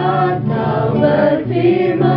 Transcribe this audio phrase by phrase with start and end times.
[0.00, 2.09] Saat kau berfirman Ku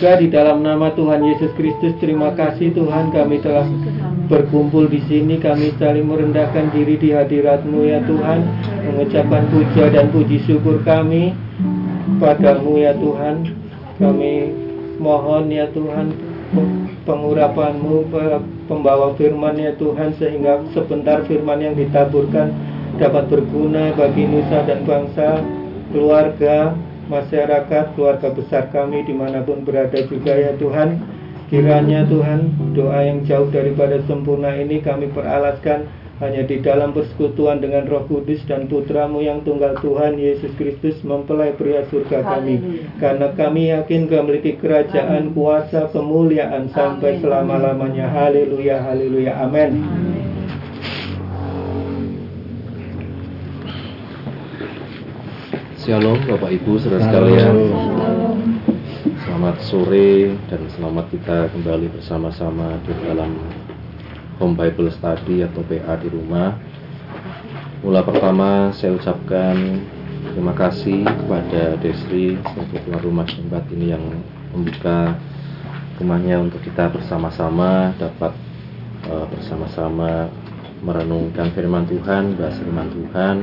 [0.00, 3.68] Bapa di dalam nama Tuhan Yesus Kristus terima kasih Tuhan kami telah
[4.32, 8.40] berkumpul di sini kami saling merendahkan diri di hadiratmu ya Tuhan
[8.80, 11.36] mengucapkan puja dan puji syukur kami
[12.16, 13.44] padamu ya Tuhan.
[14.00, 14.32] Kami
[14.96, 16.16] mohon ya Tuhan
[17.04, 22.56] pengurapanmu pe- pembawa firman ya Tuhan sehingga sebentar firman yang ditaburkan
[22.96, 25.44] dapat berguna bagi nusa dan bangsa
[25.92, 26.72] keluarga
[27.10, 31.18] masyarakat keluarga besar kami di mana pun berada juga ya Tuhan.
[31.50, 35.90] Kiranya Tuhan doa yang jauh daripada sempurna ini kami peralaskan
[36.22, 41.56] hanya di dalam persekutuan dengan Roh Kudus dan Putramu yang tunggal Tuhan Yesus Kristus mempelai
[41.58, 42.86] pria surga kami.
[43.02, 48.06] Karena kami yakin kau memiliki kerajaan kuasa kemuliaan sampai selama-lamanya.
[48.14, 49.42] Haleluya haleluya.
[49.42, 50.29] Amin
[55.90, 57.56] Shalom Bapak Ibu saudara sekalian.
[59.26, 63.34] Selamat sore dan selamat kita kembali bersama-sama di dalam
[64.38, 66.54] Home Bible Study atau PA di rumah.
[67.82, 69.82] Mula pertama saya ucapkan
[70.30, 74.14] terima kasih kepada Desri sebagai tuan rumah tempat ini yang
[74.54, 75.18] membuka
[75.98, 78.30] rumahnya untuk kita bersama-sama dapat
[79.10, 80.30] eh, bersama-sama
[80.86, 83.36] merenungkan firman Tuhan, bahas firman Tuhan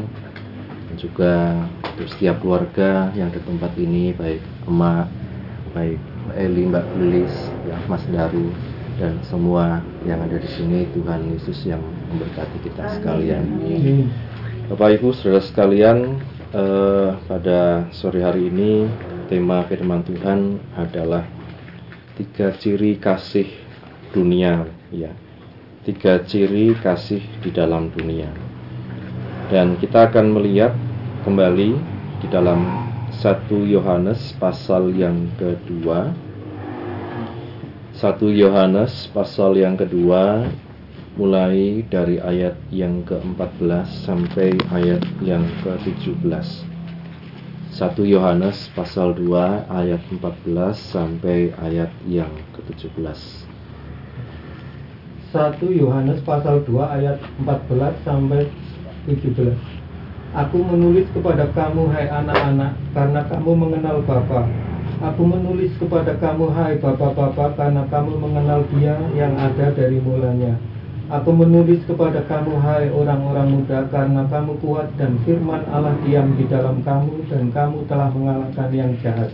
[0.97, 5.07] juga untuk setiap keluarga yang di tempat ini baik emak,
[5.71, 6.01] baik
[6.35, 8.51] Eli, Mbak Lilis, ya, Mas Daru
[8.97, 13.45] dan semua yang ada di sini Tuhan Yesus yang memberkati kita sekalian.
[14.67, 16.17] Bapak Ibu Saudara sekalian,
[16.51, 18.89] eh, pada sore hari ini
[19.29, 21.23] tema firman Tuhan adalah
[22.17, 23.47] tiga ciri kasih
[24.11, 25.13] dunia, ya.
[25.87, 28.27] Tiga ciri kasih di dalam dunia.
[29.47, 30.75] Dan kita akan melihat
[31.27, 31.75] kembali
[32.23, 32.63] di dalam
[33.11, 36.15] 1 Yohanes pasal yang kedua.
[37.99, 40.47] 1 Yohanes pasal yang kedua
[41.19, 46.63] mulai dari ayat yang ke-14 sampai ayat yang ke-17 1
[48.07, 50.23] Yohanes pasal 2 ayat 14
[50.79, 52.95] sampai ayat yang ke-17
[55.35, 55.35] 1
[55.75, 58.47] Yohanes pasal 2 ayat 14 sampai
[59.11, 59.76] 17
[60.37, 64.45] Aku menulis kepada kamu hai anak-anak karena kamu mengenal Bapa.
[65.01, 70.53] Aku menulis kepada kamu hai Bapa-bapa karena kamu mengenal Dia yang ada dari mulanya.
[71.09, 76.45] Aku menulis kepada kamu hai orang-orang muda karena kamu kuat dan firman Allah diam di
[76.45, 79.33] dalam kamu dan kamu telah mengalahkan yang jahat.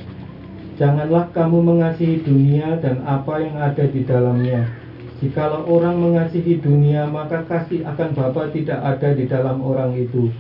[0.80, 4.72] Janganlah kamu mengasihi dunia dan apa yang ada di dalamnya.
[5.20, 10.32] Jikalau orang mengasihi dunia, maka kasih akan Bapa tidak ada di dalam orang itu.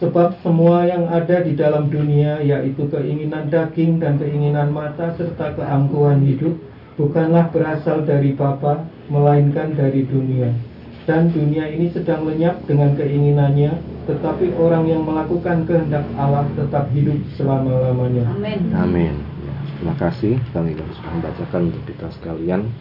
[0.00, 6.24] Sebab semua yang ada di dalam dunia, yaitu keinginan daging dan keinginan mata serta keangkuhan
[6.24, 6.56] hidup,
[6.96, 10.56] bukanlah berasal dari Bapa, melainkan dari dunia.
[11.04, 13.76] Dan dunia ini sedang lenyap dengan keinginannya,
[14.08, 18.24] tetapi orang yang melakukan kehendak Allah tetap hidup selama-lamanya.
[18.72, 19.20] Amin.
[19.20, 22.72] Ya, terima kasih kami harus membacakan untuk kita sekalian.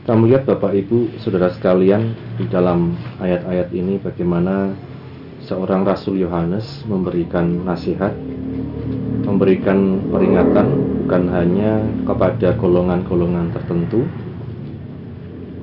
[0.00, 4.72] Kita melihat Bapak Ibu, Saudara sekalian di dalam ayat-ayat ini bagaimana
[5.46, 8.10] seorang Rasul Yohanes memberikan nasihat,
[9.22, 10.66] memberikan peringatan
[11.06, 14.10] bukan hanya kepada golongan-golongan tertentu,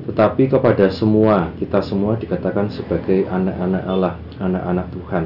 [0.08, 5.26] tetapi kepada semua, kita semua dikatakan sebagai anak-anak Allah, anak-anak Tuhan.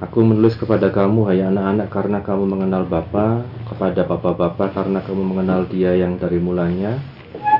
[0.00, 5.68] Aku menulis kepada kamu, hai anak-anak, karena kamu mengenal Bapa, kepada Bapa-Bapa karena kamu mengenal
[5.68, 6.96] Dia yang dari mulanya,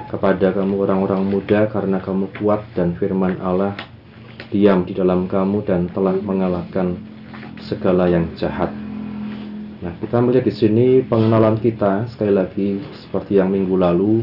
[0.09, 3.77] kepada kamu orang-orang muda karena kamu kuat dan firman Allah
[4.51, 6.99] diam di dalam kamu dan telah mengalahkan
[7.65, 8.75] segala yang jahat.
[9.81, 12.69] Nah, kita melihat di sini pengenalan kita sekali lagi
[13.01, 14.21] seperti yang minggu lalu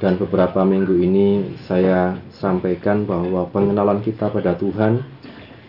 [0.00, 5.02] dan beberapa minggu ini saya sampaikan bahwa pengenalan kita pada Tuhan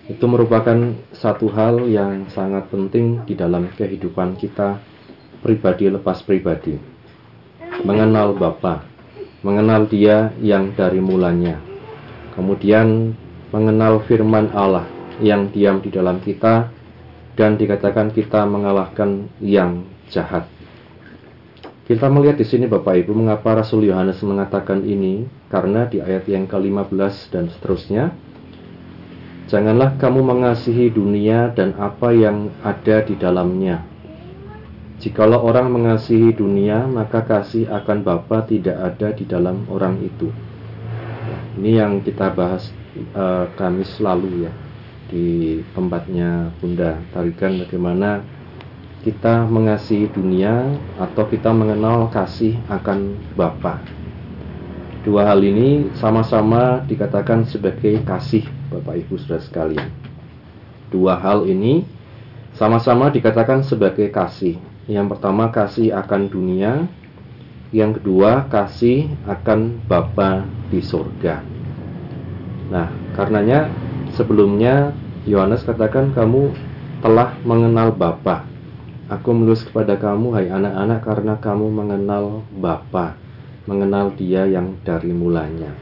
[0.10, 4.82] itu merupakan satu hal yang sangat penting di dalam kehidupan kita
[5.42, 6.78] pribadi lepas pribadi.
[7.86, 8.86] Mengenal Bapa,
[9.46, 11.62] mengenal Dia yang dari mulanya.
[12.34, 13.14] Kemudian
[13.50, 14.86] mengenal firman Allah
[15.20, 16.70] yang diam di dalam kita
[17.36, 20.46] dan dikatakan kita mengalahkan yang jahat.
[21.90, 26.46] Kita melihat di sini Bapak Ibu mengapa Rasul Yohanes mengatakan ini karena di ayat yang
[26.46, 28.14] ke-15 dan seterusnya
[29.50, 33.82] Janganlah kamu mengasihi dunia dan apa yang ada di dalamnya.
[35.02, 40.30] Jikalau orang mengasihi dunia, maka kasih akan Bapa tidak ada di dalam orang itu.
[41.58, 42.70] Ini yang kita bahas
[43.16, 44.54] uh, Kamis lalu ya.
[45.10, 48.22] di tempatnya Bunda tarikan bagaimana
[49.02, 53.82] kita mengasihi dunia atau kita mengenal kasih akan Bapa.
[55.02, 59.90] Dua hal ini sama-sama dikatakan sebagai kasih Bapak Ibu Saudara sekalian.
[60.92, 61.88] Dua hal ini
[62.54, 64.60] sama-sama dikatakan sebagai kasih.
[64.86, 66.86] Yang pertama kasih akan dunia,
[67.72, 71.59] yang kedua kasih akan Bapa di surga.
[72.70, 73.70] Nah, karenanya
[74.14, 74.94] sebelumnya
[75.26, 76.54] Yohanes katakan kamu
[77.02, 78.46] telah mengenal Bapa.
[79.10, 83.18] Aku menulis kepada kamu hai anak-anak karena kamu mengenal Bapa,
[83.66, 85.74] mengenal Dia yang dari mulanya.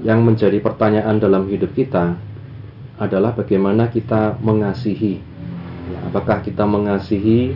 [0.00, 2.16] Yang menjadi pertanyaan dalam hidup kita
[2.96, 5.20] adalah bagaimana kita mengasihi.
[5.92, 7.52] Ya, apakah kita mengasihi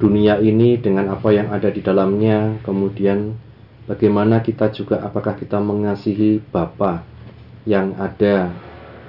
[0.00, 3.36] dunia ini dengan apa yang ada di dalamnya, kemudian
[3.84, 7.04] bagaimana kita juga apakah kita mengasihi Bapa
[7.64, 8.52] yang ada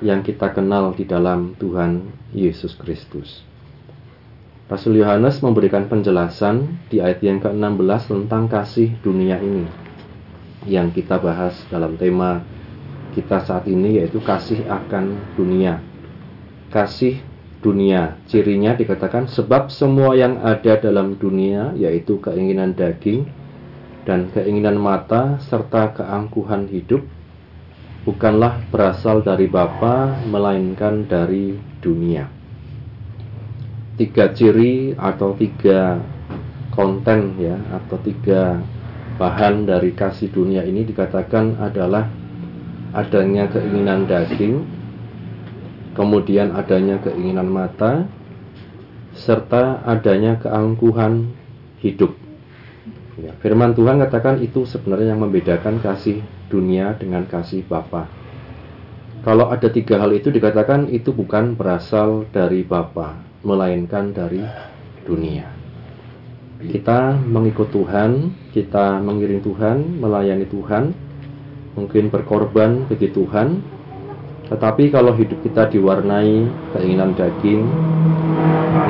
[0.03, 3.43] yang kita kenal di dalam Tuhan Yesus Kristus.
[4.65, 9.69] Rasul Yohanes memberikan penjelasan di ayat yang ke-16 tentang kasih dunia ini
[10.65, 12.41] yang kita bahas dalam tema
[13.13, 15.79] kita saat ini yaitu kasih akan dunia.
[16.73, 17.21] Kasih
[17.61, 23.29] dunia, cirinya dikatakan sebab semua yang ada dalam dunia yaitu keinginan daging
[24.05, 27.01] dan keinginan mata serta keangkuhan hidup
[28.05, 32.29] bukanlah berasal dari Bapa melainkan dari dunia.
[33.97, 35.97] Tiga ciri atau tiga
[36.69, 38.61] konten ya atau tiga
[39.17, 42.05] bahan dari kasih dunia ini dikatakan adalah
[42.91, 44.63] adanya keinginan daging,
[45.95, 48.05] kemudian adanya keinginan mata,
[49.15, 51.31] serta adanya keangkuhan
[51.79, 52.24] hidup.
[53.15, 56.19] Ya, firman Tuhan katakan itu sebenarnya yang membedakan kasih
[56.51, 58.11] dunia dengan kasih Bapa.
[59.23, 64.43] Kalau ada tiga hal itu dikatakan itu bukan berasal dari Bapa, melainkan dari
[65.07, 65.47] dunia.
[66.59, 70.91] Kita mengikut Tuhan, kita mengiring Tuhan, melayani Tuhan,
[71.79, 73.63] mungkin berkorban bagi Tuhan,
[74.45, 76.45] tetapi kalau hidup kita diwarnai
[76.77, 77.65] keinginan daging,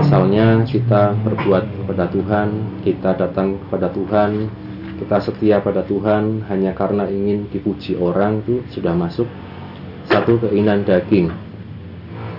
[0.03, 2.49] misalnya kita berbuat kepada Tuhan,
[2.83, 4.51] kita datang kepada Tuhan,
[4.99, 9.27] kita setia pada Tuhan hanya karena ingin dipuji orang itu sudah masuk
[10.11, 11.31] satu keinginan daging.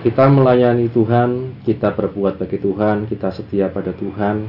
[0.05, 4.45] Kita melayani Tuhan, kita berbuat bagi Tuhan, kita setia pada Tuhan,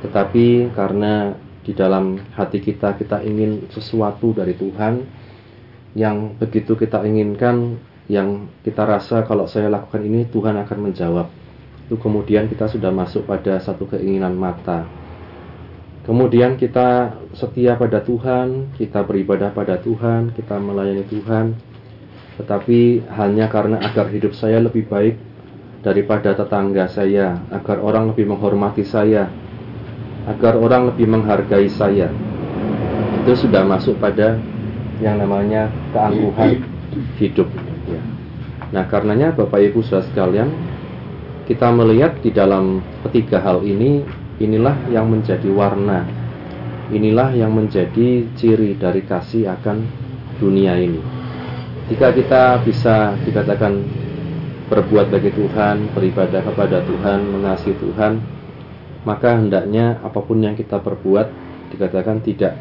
[0.00, 5.04] tetapi karena di dalam hati kita kita ingin sesuatu dari Tuhan
[5.92, 7.76] yang begitu kita inginkan
[8.08, 11.28] yang kita rasa kalau saya lakukan ini Tuhan akan menjawab.
[11.84, 14.88] Itu kemudian kita sudah masuk pada satu keinginan mata.
[16.08, 21.52] Kemudian kita setia pada Tuhan, kita beribadah pada Tuhan, kita melayani Tuhan.
[22.40, 25.20] Tetapi hanya karena agar hidup saya lebih baik
[25.84, 29.28] daripada tetangga saya, agar orang lebih menghormati saya,
[30.24, 32.08] agar orang lebih menghargai saya.
[33.20, 34.40] Itu sudah masuk pada
[35.04, 36.64] yang namanya keangkuhan
[37.20, 37.48] hidup.
[38.68, 40.48] Nah, karenanya Bapak Ibu Saudara sekalian,
[41.48, 44.04] kita melihat di dalam ketiga hal ini,
[44.36, 46.04] inilah yang menjadi warna.
[46.92, 49.88] Inilah yang menjadi ciri dari kasih akan
[50.36, 51.00] dunia ini.
[51.88, 53.80] Jika kita bisa dikatakan
[54.68, 58.20] berbuat bagi Tuhan, beribadah kepada Tuhan, mengasihi Tuhan,
[59.08, 61.32] maka hendaknya apa pun yang kita perbuat
[61.72, 62.52] dikatakan tidak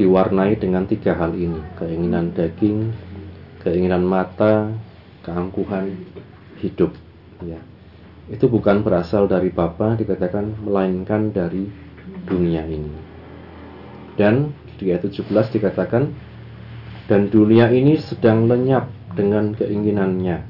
[0.00, 2.96] diwarnai dengan tiga hal ini, keinginan daging,
[3.60, 4.72] keinginan mata,
[5.22, 5.96] keangkuhan
[6.62, 6.94] hidup.
[7.42, 7.58] Ya.
[8.30, 11.66] Itu bukan berasal dari Bapa dikatakan melainkan dari
[12.26, 12.94] dunia ini.
[14.14, 15.26] Dan di ayat 17
[15.58, 16.12] dikatakan
[17.10, 18.86] dan dunia ini sedang lenyap
[19.18, 20.46] dengan keinginannya,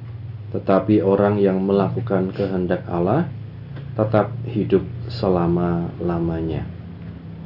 [0.52, 3.26] tetapi orang yang melakukan kehendak Allah
[3.96, 6.64] tetap hidup selama-lamanya.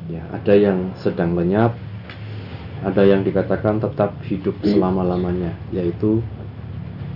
[0.07, 1.75] Ya, ada yang sedang lenyap,
[2.87, 6.23] ada yang dikatakan tetap hidup selama-lamanya, yaitu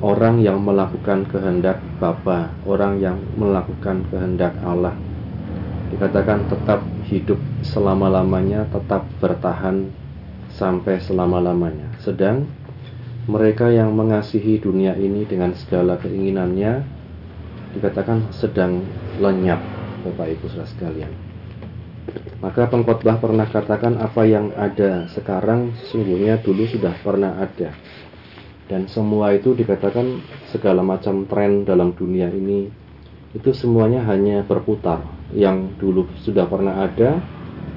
[0.00, 4.96] orang yang melakukan kehendak Bapa, orang yang melakukan kehendak Allah.
[5.92, 9.92] Dikatakan tetap hidup selama-lamanya, tetap bertahan
[10.56, 11.92] sampai selama-lamanya.
[12.00, 12.48] Sedang
[13.28, 16.82] mereka yang mengasihi dunia ini dengan segala keinginannya
[17.76, 18.82] dikatakan sedang
[19.20, 19.60] lenyap,
[20.02, 21.12] Bapak Ibu Saudara sekalian.
[22.40, 27.76] Maka pengkhotbah pernah katakan apa yang ada sekarang sesungguhnya dulu sudah pernah ada.
[28.70, 30.22] Dan semua itu dikatakan
[30.54, 32.70] segala macam tren dalam dunia ini
[33.34, 35.02] itu semuanya hanya berputar.
[35.34, 37.18] Yang dulu sudah pernah ada,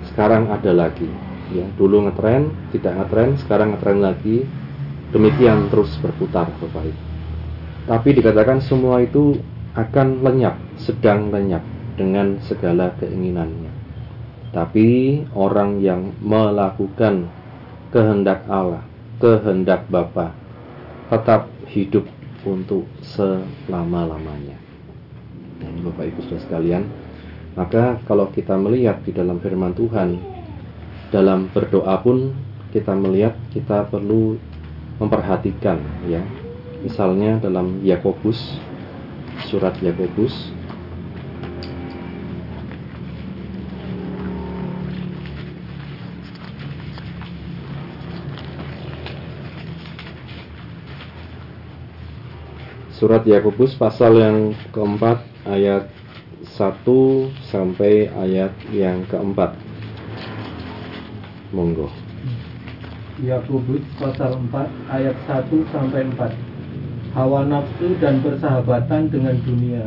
[0.10, 1.10] sekarang ada lagi.
[1.54, 4.46] Ya, dulu ngetren, tidak ngetren, sekarang ngetren lagi.
[5.14, 7.02] demikian terus berputar Bapak Ibu.
[7.86, 9.38] Tapi dikatakan semua itu
[9.78, 11.62] akan lenyap, sedang lenyap
[11.94, 13.70] dengan segala keinginannya.
[14.50, 17.30] Tapi orang yang melakukan
[17.94, 18.82] kehendak Allah,
[19.22, 20.34] kehendak Bapa,
[21.14, 22.10] tetap hidup
[22.42, 24.58] untuk selama-lamanya.
[25.62, 26.84] Nah, ini Bapak Ibu Saudara sekalian,
[27.54, 30.18] maka kalau kita melihat di dalam firman Tuhan,
[31.14, 32.34] dalam berdoa pun
[32.74, 34.42] kita melihat kita perlu
[34.98, 35.78] memperhatikan
[36.10, 36.26] ya.
[36.82, 38.58] Misalnya dalam Yakobus
[39.46, 40.34] surat Yakobus
[53.04, 55.92] Surat Yakobus pasal yang keempat ayat
[56.56, 56.88] 1
[57.52, 59.60] sampai ayat yang keempat.
[61.52, 61.92] Monggo.
[63.20, 64.56] Yakobus pasal 4
[64.88, 66.32] ayat 1 sampai 4.
[67.12, 69.84] Hawa nafsu dan persahabatan dengan dunia.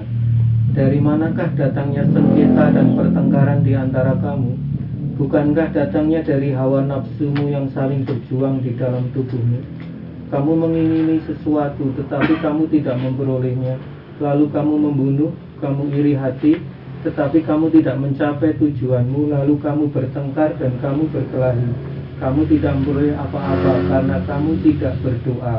[0.77, 4.61] Dari manakah datangnya sengketa dan pertengkaran di antara kamu?
[5.17, 9.76] Bukankah datangnya dari hawa nafsumu yang saling berjuang di dalam tubuhmu?
[10.27, 13.79] Kamu mengingini sesuatu tetapi kamu tidak memperolehnya.
[14.19, 15.31] Lalu kamu membunuh,
[15.63, 16.59] kamu iri hati,
[17.07, 19.31] tetapi kamu tidak mencapai tujuanmu.
[19.31, 21.71] Lalu kamu bertengkar dan kamu berkelahi.
[22.17, 25.57] Kamu tidak memperoleh apa-apa karena kamu tidak berdoa.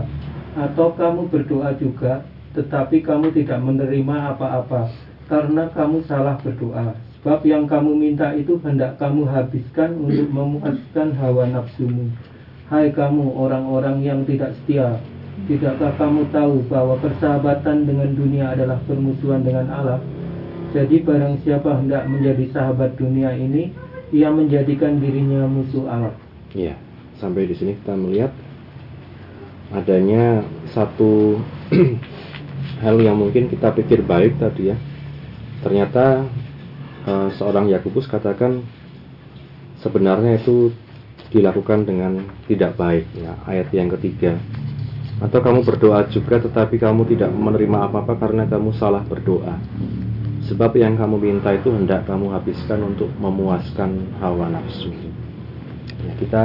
[0.57, 2.25] Atau kamu berdoa juga,
[2.57, 4.89] tetapi kamu tidak menerima apa-apa
[5.29, 6.97] karena kamu salah berdoa.
[7.21, 12.09] Sebab yang kamu minta itu hendak kamu habiskan untuk memuaskan hawa nafsumu.
[12.67, 14.99] Hai kamu orang-orang yang tidak setia,
[15.47, 20.03] tidakkah kamu tahu bahwa persahabatan dengan dunia adalah permusuhan dengan Allah?
[20.75, 23.71] Jadi barang siapa hendak menjadi sahabat dunia ini,
[24.11, 26.11] ia menjadikan dirinya musuh Allah.
[26.51, 26.75] Ya,
[27.23, 28.35] sampai di sini kita melihat
[29.71, 30.43] adanya
[30.75, 31.39] satu
[32.83, 34.77] hal yang mungkin kita pikir baik tadi ya.
[35.63, 36.27] Ternyata
[37.07, 38.59] eh, seorang Yakobus katakan
[39.79, 40.75] sebenarnya itu
[41.31, 43.05] dilakukan dengan tidak baik.
[43.17, 44.39] Ya ayat yang ketiga.
[45.17, 49.57] Atau kamu berdoa juga tetapi kamu tidak menerima apa-apa karena kamu salah berdoa.
[50.47, 54.93] Sebab yang kamu minta itu hendak kamu habiskan untuk memuaskan hawa nafsu.
[56.05, 56.43] Ya, kita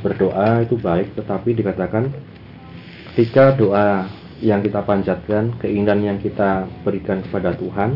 [0.00, 2.14] berdoa itu baik tetapi dikatakan
[3.12, 4.08] ketika doa
[4.40, 7.94] yang kita panjatkan keinginan yang kita berikan kepada Tuhan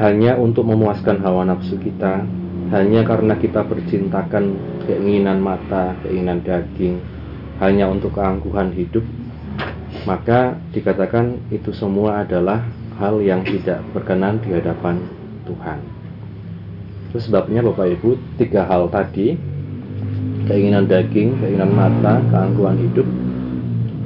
[0.00, 2.24] hanya untuk memuaskan hawa nafsu kita
[2.70, 4.54] hanya karena kita bercintakan
[4.86, 7.02] keinginan mata, keinginan daging,
[7.58, 9.02] hanya untuk keangkuhan hidup,
[10.06, 12.62] maka dikatakan itu semua adalah
[13.02, 15.02] hal yang tidak berkenan di hadapan
[15.50, 15.78] Tuhan.
[17.10, 19.34] Itu sebabnya Bapak Ibu, tiga hal tadi,
[20.46, 23.08] keinginan daging, keinginan mata, keangkuhan hidup,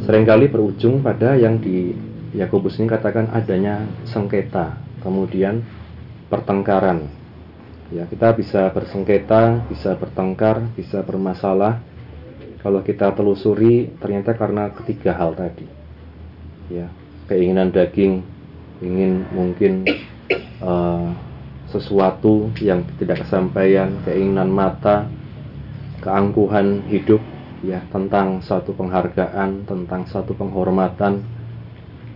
[0.08, 1.92] sering kali berujung pada yang di
[2.32, 4.74] Yakobus ini katakan adanya sengketa,
[5.04, 5.62] kemudian
[6.32, 7.06] pertengkaran,
[7.92, 11.84] Ya, kita bisa bersengketa, bisa bertengkar, bisa bermasalah.
[12.64, 15.68] Kalau kita telusuri, ternyata karena ketiga hal tadi.
[16.72, 16.88] Ya,
[17.28, 18.24] keinginan daging,
[18.80, 19.84] ingin mungkin
[20.64, 21.12] uh,
[21.74, 25.04] sesuatu yang tidak kesampaian, keinginan mata,
[26.00, 27.20] keangkuhan hidup,
[27.60, 31.20] ya tentang satu penghargaan, tentang satu penghormatan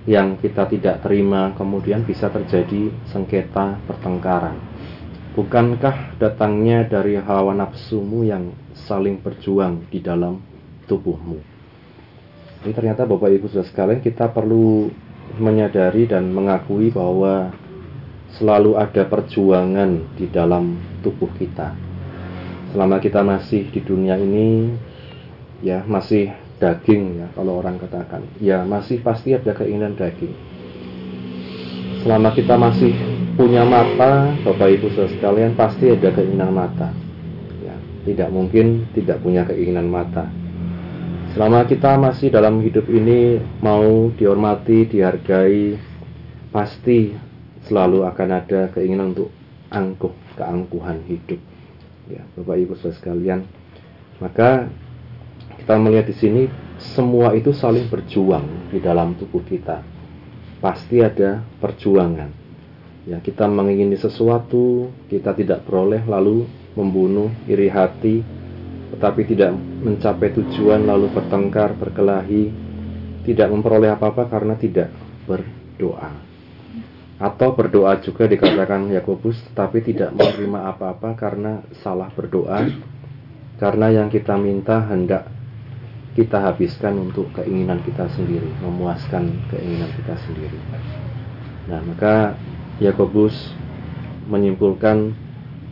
[0.08, 4.67] yang kita tidak terima, kemudian bisa terjadi sengketa pertengkaran.
[5.38, 10.42] Bukankah datangnya dari hawa nafsumu yang saling berjuang di dalam
[10.90, 11.38] tubuhmu?
[12.66, 14.90] Ini ternyata Bapak Ibu sudah sekalian kita perlu
[15.38, 17.54] menyadari dan mengakui bahwa
[18.34, 20.74] selalu ada perjuangan di dalam
[21.06, 21.70] tubuh kita.
[22.74, 24.74] Selama kita masih di dunia ini,
[25.62, 30.34] ya masih daging ya kalau orang katakan, ya masih pasti ada keinginan daging.
[32.08, 32.96] Selama kita masih
[33.36, 36.88] punya mata, Bapak Ibu Saudara sekalian pasti ada keinginan mata.
[37.60, 37.76] Ya,
[38.08, 40.24] tidak mungkin tidak punya keinginan mata.
[41.36, 45.76] Selama kita masih dalam hidup ini mau dihormati, dihargai,
[46.48, 47.12] pasti
[47.68, 49.28] selalu akan ada keinginan untuk
[49.68, 51.44] angkuh, keangkuhan hidup.
[52.08, 53.44] Ya, Bapak Ibu Saudara sekalian.
[54.16, 54.64] Maka
[55.60, 56.42] kita melihat di sini
[56.80, 59.97] semua itu saling berjuang di dalam tubuh kita.
[60.58, 62.48] Pasti ada perjuangan
[63.08, 66.44] Ya, kita mengingini sesuatu, kita tidak peroleh lalu
[66.76, 68.20] membunuh, iri hati,
[68.92, 72.52] tetapi tidak mencapai tujuan lalu bertengkar, berkelahi,
[73.24, 74.92] tidak memperoleh apa-apa karena tidak
[75.24, 76.20] berdoa.
[77.16, 82.68] Atau berdoa juga dikatakan Yakobus, tapi tidak menerima apa-apa karena salah berdoa,
[83.56, 85.32] karena yang kita minta hendak
[86.18, 90.58] kita habiskan untuk keinginan kita sendiri, memuaskan keinginan kita sendiri.
[91.70, 92.34] Nah, maka
[92.82, 93.54] Yakobus
[94.26, 95.14] menyimpulkan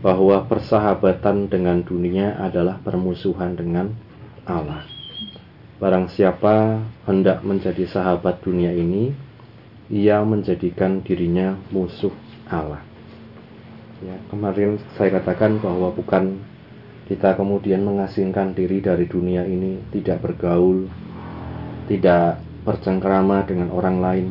[0.07, 3.91] bahwa persahabatan dengan dunia adalah permusuhan dengan
[4.47, 4.87] Allah.
[5.83, 6.79] Barang siapa
[7.11, 9.11] hendak menjadi sahabat dunia ini,
[9.91, 12.15] ia menjadikan dirinya musuh
[12.47, 12.87] Allah.
[13.99, 16.39] Ya, kemarin saya katakan bahwa bukan
[17.07, 20.91] kita kemudian mengasingkan diri dari dunia ini, tidak bergaul,
[21.87, 24.27] tidak bercengkrama dengan orang lain.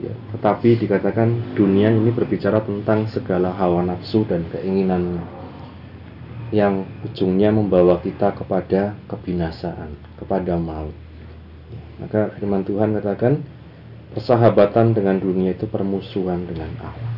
[0.00, 5.20] Ya, tetapi dikatakan dunia ini berbicara tentang segala hawa nafsu dan keinginan
[6.50, 10.96] yang ujungnya membawa kita kepada kebinasaan, kepada maut.
[12.00, 13.44] Maka firman Tuhan katakan
[14.16, 17.13] persahabatan dengan dunia itu permusuhan dengan Allah.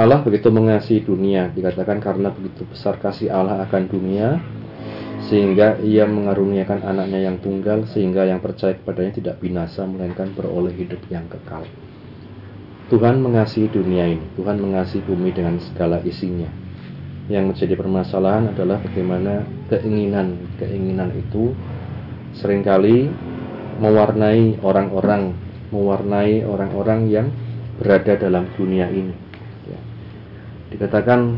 [0.00, 4.40] Allah begitu mengasihi dunia, dikatakan karena begitu besar kasih Allah akan dunia,
[5.28, 11.04] sehingga ia mengaruniakan anaknya yang tunggal, sehingga yang percaya kepadanya tidak binasa, melainkan beroleh hidup
[11.12, 11.68] yang kekal.
[12.88, 16.48] Tuhan mengasihi dunia ini, Tuhan mengasihi bumi dengan segala isinya,
[17.28, 21.52] yang menjadi permasalahan adalah bagaimana keinginan-keinginan itu
[22.40, 23.12] sering kali
[23.84, 25.36] mewarnai orang-orang,
[25.68, 27.28] mewarnai orang-orang yang
[27.76, 29.29] berada dalam dunia ini.
[30.70, 31.36] Dikatakan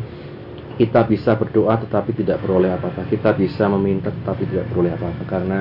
[0.77, 3.09] kita bisa berdoa tetapi tidak beroleh apa-apa.
[3.09, 5.59] Kita bisa meminta tetapi tidak beroleh apa-apa karena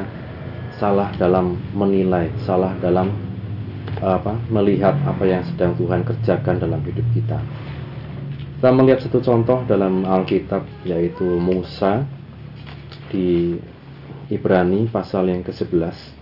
[0.79, 3.11] salah dalam menilai, salah dalam
[4.01, 7.39] apa melihat apa yang sedang Tuhan kerjakan dalam hidup kita.
[8.57, 12.05] Kita melihat satu contoh dalam Alkitab yaitu Musa
[13.09, 13.57] di
[14.31, 16.20] Ibrani pasal yang ke-11.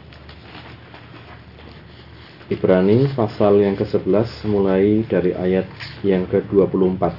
[2.50, 5.70] Ibrani pasal yang ke-11 mulai dari ayat
[6.02, 7.14] yang ke-24.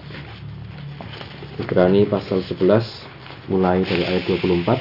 [1.62, 4.74] Ibrani pasal 11 mulai dari ayat 24.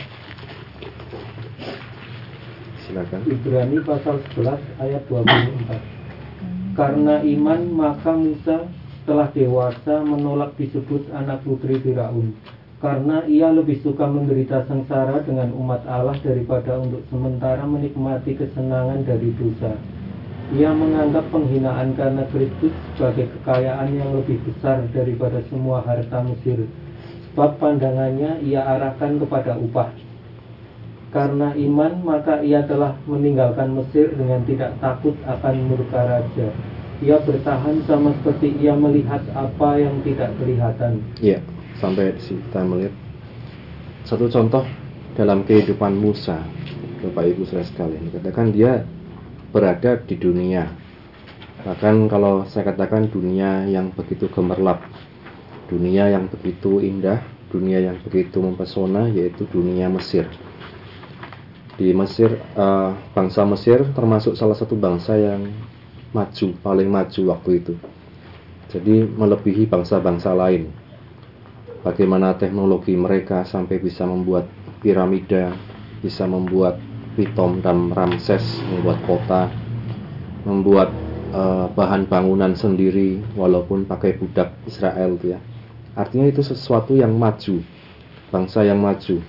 [2.81, 3.21] Silakan.
[3.29, 6.73] Ibrani pasal 11 ayat 24.
[6.73, 8.65] Karena iman maka Musa
[9.05, 12.33] telah dewasa menolak disebut anak putri Firaun
[12.81, 19.29] karena ia lebih suka menderita sengsara dengan umat Allah daripada untuk sementara menikmati kesenangan dari
[19.35, 19.75] dosa.
[20.49, 26.65] Ia menganggap penghinaan karena Kristus sebagai kekayaan yang lebih besar daripada semua harta Mesir.
[27.29, 29.93] Sebab pandangannya ia arahkan kepada upah.
[31.13, 36.49] Karena iman maka ia telah meninggalkan Mesir dengan tidak takut akan murka raja
[36.99, 40.99] ia bertahan sama seperti ia melihat apa yang tidak kelihatan.
[41.23, 41.39] Iya,
[41.79, 42.93] sampai di sini kita melihat
[44.03, 44.67] satu contoh
[45.15, 46.43] dalam kehidupan Musa,
[47.03, 48.11] Bapak Ibu saudara sekalian.
[48.11, 48.83] Katakan dia
[49.49, 50.69] berada di dunia.
[51.65, 54.79] Bahkan kalau saya katakan dunia yang begitu gemerlap,
[55.67, 57.19] dunia yang begitu indah,
[57.51, 60.29] dunia yang begitu mempesona, yaitu dunia Mesir.
[61.75, 65.51] Di Mesir, uh, bangsa Mesir termasuk salah satu bangsa yang
[66.15, 67.73] maju, paling maju waktu itu.
[68.69, 70.69] Jadi melebihi bangsa-bangsa lain.
[71.81, 74.45] Bagaimana teknologi mereka sampai bisa membuat
[74.83, 75.55] piramida,
[76.03, 76.77] bisa membuat
[77.17, 79.41] Pitom dan Ramses, membuat kota,
[80.45, 80.89] membuat
[81.33, 85.41] uh, bahan bangunan sendiri walaupun pakai budak Israel ya.
[85.97, 87.61] Artinya itu sesuatu yang maju,
[88.29, 89.19] bangsa yang maju.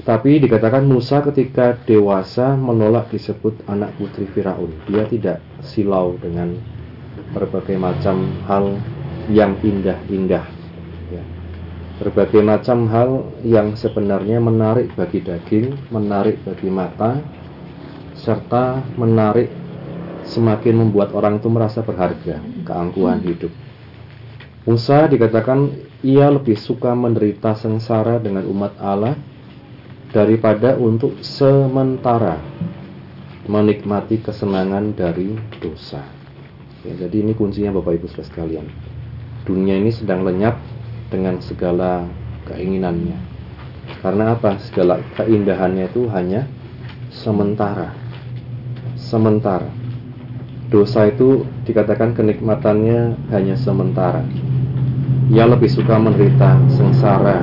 [0.00, 4.72] Tapi dikatakan Musa ketika dewasa menolak disebut anak putri Firaun.
[4.88, 6.56] Dia tidak silau dengan
[7.36, 8.80] berbagai macam hal
[9.28, 10.59] yang indah-indah.
[12.00, 17.20] Berbagai macam hal yang sebenarnya menarik bagi daging, menarik bagi mata,
[18.16, 19.52] serta menarik
[20.24, 23.52] semakin membuat orang itu merasa berharga, keangkuhan hidup.
[24.64, 29.20] Musa dikatakan ia lebih suka menderita sengsara dengan umat Allah
[30.08, 32.40] daripada untuk sementara
[33.44, 36.00] menikmati kesenangan dari dosa.
[36.80, 38.64] Ya, jadi ini kuncinya Bapak Ibu sekalian.
[39.44, 40.56] Dunia ini sedang lenyap
[41.10, 42.06] dengan segala
[42.48, 43.18] keinginannya.
[44.00, 44.56] Karena apa?
[44.62, 46.46] Segala keindahannya itu hanya
[47.10, 47.92] sementara.
[48.94, 49.68] Sementara.
[50.70, 54.22] Dosa itu dikatakan kenikmatannya hanya sementara.
[55.34, 57.42] Ia lebih suka menderita sengsara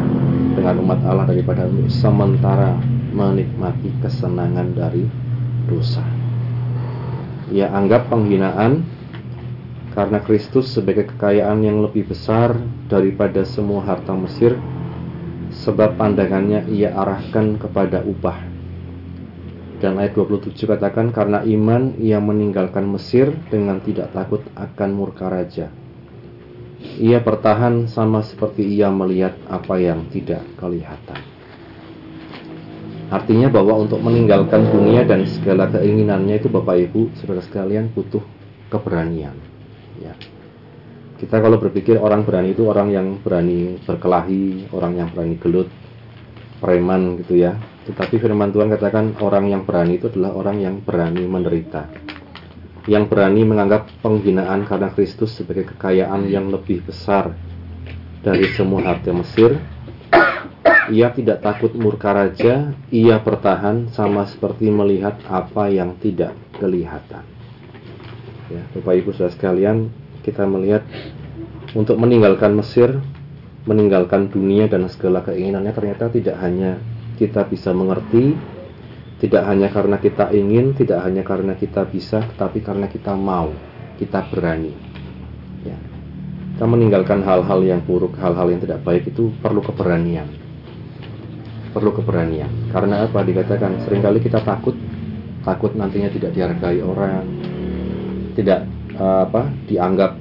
[0.55, 2.79] dengan umat Allah daripada sementara
[3.11, 5.03] menikmati kesenangan dari
[5.67, 6.03] dosa.
[7.51, 8.96] Ia anggap penghinaan
[9.97, 12.53] karena Kristus sebagai kekayaan yang lebih besar
[12.85, 14.53] daripada semua harta Mesir
[15.49, 18.45] sebab pandangannya ia arahkan kepada upah.
[19.81, 25.73] Dan ayat 27 katakan karena iman ia meninggalkan Mesir dengan tidak takut akan murka raja
[26.97, 31.21] ia bertahan sama seperti ia melihat apa yang tidak kelihatan.
[33.07, 38.21] Artinya bahwa untuk meninggalkan dunia dan segala keinginannya itu Bapak Ibu, saudara sekalian butuh
[38.67, 39.56] keberanian.
[40.01, 40.13] Ya.
[41.17, 45.69] Kita kalau berpikir orang berani itu orang yang berani berkelahi, orang yang berani gelut,
[46.61, 47.57] preman gitu ya.
[47.89, 51.89] Tetapi firman Tuhan katakan orang yang berani itu adalah orang yang berani menderita.
[52.85, 57.33] Yang berani menganggap penghinaan karena Kristus sebagai kekayaan yang lebih besar
[58.21, 59.57] dari semua harta Mesir.
[60.87, 67.36] Ia tidak takut murka raja, ia bertahan sama seperti melihat apa yang tidak kelihatan.
[68.47, 69.91] Ya, Bapak Ibu Saudara sekalian,
[70.23, 70.87] kita melihat
[71.75, 72.95] untuk meninggalkan Mesir,
[73.67, 76.79] meninggalkan dunia dan segala keinginannya ternyata tidak hanya
[77.19, 78.39] kita bisa mengerti,
[79.19, 83.51] tidak hanya karena kita ingin, tidak hanya karena kita bisa, tetapi karena kita mau,
[83.99, 84.71] kita berani.
[85.67, 85.75] Ya.
[86.55, 90.31] Kita meninggalkan hal-hal yang buruk, hal-hal yang tidak baik itu perlu keberanian.
[91.75, 92.71] Perlu keberanian.
[92.71, 93.21] Karena apa?
[93.27, 94.73] Dikatakan sering kali kita takut,
[95.43, 97.27] takut nantinya tidak dihargai orang,
[98.37, 98.69] tidak
[99.01, 100.13] uh, apa dianggap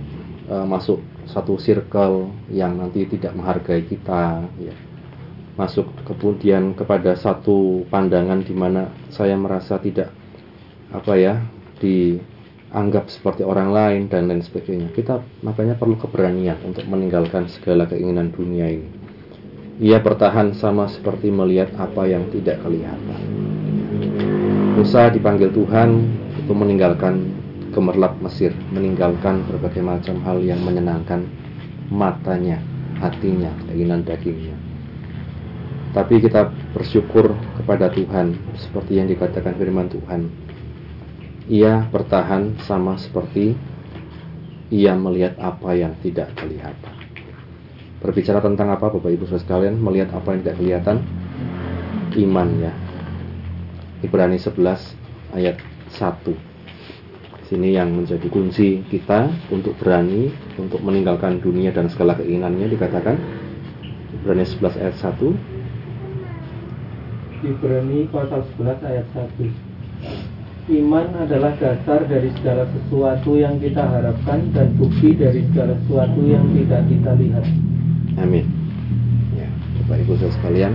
[0.49, 4.75] uh, masuk satu circle yang nanti tidak menghargai kita ya.
[5.57, 10.13] Masuk kemudian kepada satu pandangan di mana saya merasa tidak
[10.93, 11.41] apa ya
[11.81, 14.93] dianggap seperti orang lain dan lain sebagainya.
[14.93, 18.89] Kita makanya perlu keberanian untuk meninggalkan segala keinginan dunia ini.
[19.77, 23.21] Ia bertahan sama seperti melihat apa yang tidak kelihatan.
[24.77, 25.89] Musa dipanggil Tuhan
[26.45, 27.33] untuk meninggalkan
[27.77, 31.29] gemerlap Mesir, meninggalkan berbagai macam hal yang menyenangkan
[31.93, 32.57] matanya,
[32.97, 34.57] hatinya, keinginan dagingnya.
[35.93, 40.33] Tapi kita bersyukur kepada Tuhan, seperti yang dikatakan firman Tuhan.
[41.53, 43.55] Ia bertahan sama seperti
[44.73, 46.95] ia melihat apa yang tidak kelihatan.
[48.03, 50.97] Berbicara tentang apa Bapak Ibu Saudara sekalian, melihat apa yang tidak kelihatan?
[52.17, 52.73] Iman ya.
[54.01, 55.57] Ibrani 11 ayat
[55.97, 56.46] 1
[57.47, 63.15] sini yang menjadi kunci kita untuk berani untuk meninggalkan dunia dan segala keinginannya dikatakan
[64.19, 69.31] Ibrani 11 ayat 1 Ibrani pasal 11 ayat 1
[70.67, 76.43] Iman adalah dasar dari segala sesuatu yang kita harapkan dan bukti dari segala sesuatu yang
[76.51, 77.47] tidak kita lihat.
[78.19, 78.51] Amin.
[79.39, 79.47] Ya,
[79.87, 80.75] Bapak Ibu saudara sekalian,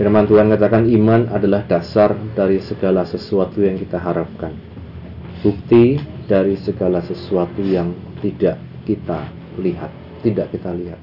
[0.00, 4.56] firman Tuhan katakan iman adalah dasar dari segala sesuatu yang kita harapkan
[5.40, 9.90] bukti dari segala sesuatu yang tidak kita lihat,
[10.22, 11.00] tidak kita lihat.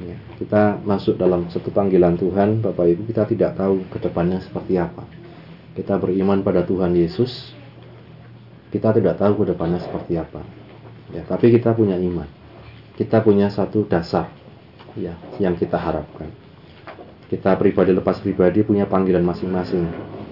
[0.00, 4.80] Ya, kita masuk dalam satu panggilan Tuhan, Bapak Ibu, kita tidak tahu ke depannya seperti
[4.80, 5.04] apa.
[5.76, 7.52] Kita beriman pada Tuhan Yesus,
[8.72, 10.40] kita tidak tahu ke depannya seperti apa.
[11.12, 12.26] Ya, tapi kita punya iman.
[12.96, 14.32] Kita punya satu dasar
[14.96, 16.32] ya yang kita harapkan.
[17.28, 19.84] Kita pribadi lepas pribadi punya panggilan masing-masing.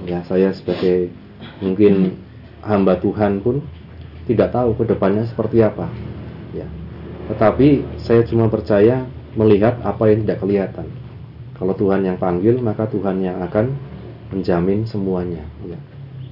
[0.09, 1.13] Ya, saya sebagai
[1.61, 2.19] mungkin
[2.63, 3.63] hamba Tuhan pun
[4.29, 5.89] tidak tahu ke depannya seperti apa.
[6.53, 6.69] Ya.
[7.33, 9.05] Tetapi saya cuma percaya
[9.37, 10.87] melihat apa yang tidak kelihatan.
[11.57, 13.75] Kalau Tuhan yang panggil, maka Tuhan yang akan
[14.31, 15.43] menjamin semuanya.
[15.67, 15.79] Ya.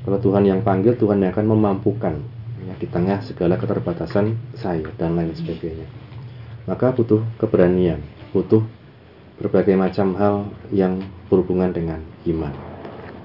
[0.06, 2.14] Kalau Tuhan yang panggil, Tuhan yang akan memampukan
[2.62, 5.88] ya, di tengah segala keterbatasan saya dan lain sebagainya.
[6.66, 8.62] Maka butuh keberanian, butuh
[9.42, 12.54] berbagai macam hal yang berhubungan dengan iman.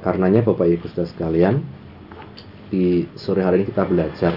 [0.01, 1.61] Karenanya Bapak Ibu Saudara sekalian,
[2.71, 4.33] di sore hari ini kita belajar.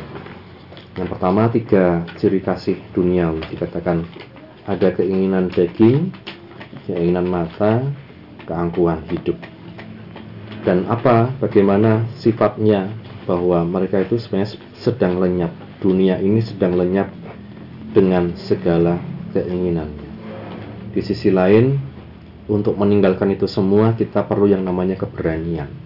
[0.98, 4.02] Yang pertama tiga ciri kasih dunia dikatakan
[4.66, 6.10] ada keinginan daging,
[6.90, 7.86] keinginan mata,
[8.44, 9.38] keangkuhan hidup.
[10.66, 12.90] Dan apa bagaimana sifatnya
[13.24, 15.54] bahwa mereka itu sebenarnya sedang lenyap.
[15.78, 17.12] Dunia ini sedang lenyap
[17.92, 18.98] dengan segala
[19.36, 20.10] keinginannya.
[20.96, 21.76] Di sisi lain,
[22.48, 25.83] untuk meninggalkan itu semua kita perlu yang namanya keberanian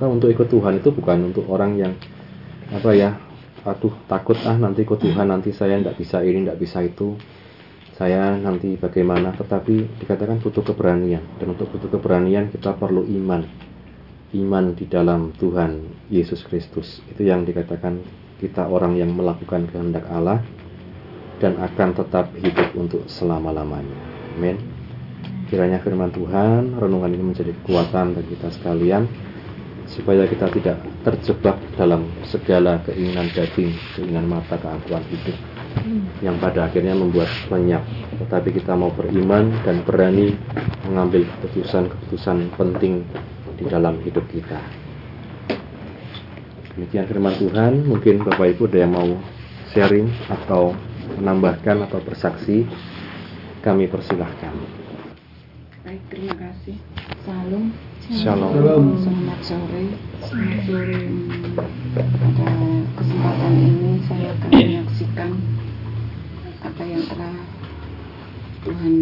[0.00, 1.92] maka untuk ikut Tuhan itu bukan untuk orang yang
[2.72, 3.20] apa ya,
[3.68, 7.20] aduh takut ah nanti ikut Tuhan nanti saya tidak bisa ini tidak bisa itu.
[8.00, 9.36] Saya nanti bagaimana?
[9.36, 11.20] Tetapi dikatakan butuh keberanian.
[11.36, 13.44] Dan untuk butuh keberanian kita perlu iman.
[14.32, 17.04] Iman di dalam Tuhan Yesus Kristus.
[17.12, 18.00] Itu yang dikatakan
[18.40, 20.40] kita orang yang melakukan kehendak Allah
[21.44, 24.00] dan akan tetap hidup untuk selama-lamanya.
[24.40, 24.56] Amin.
[25.52, 29.28] Kiranya firman Tuhan renungan ini menjadi kekuatan bagi kita sekalian
[29.90, 35.36] supaya kita tidak terjebak dalam segala keinginan daging, keinginan mata, keangkuhan hidup
[36.22, 37.82] yang pada akhirnya membuat lenyap.
[38.22, 40.38] Tetapi kita mau beriman dan berani
[40.86, 43.02] mengambil keputusan-keputusan penting
[43.58, 44.62] di dalam hidup kita.
[46.78, 47.72] Demikian firman Tuhan.
[47.90, 49.10] Mungkin Bapak Ibu ada yang mau
[49.74, 50.72] sharing atau
[51.18, 52.62] menambahkan atau bersaksi,
[53.60, 54.54] kami persilahkan.
[55.82, 56.78] Baik, terima kasih.
[57.26, 58.98] Salam Shalom.
[59.06, 59.86] Selamat sore.
[60.18, 60.98] Selamat sore.
[61.94, 62.50] Pada
[62.98, 65.30] kesempatan ini saya akan menyaksikan
[66.58, 67.36] apa yang telah
[68.66, 68.94] Tuhan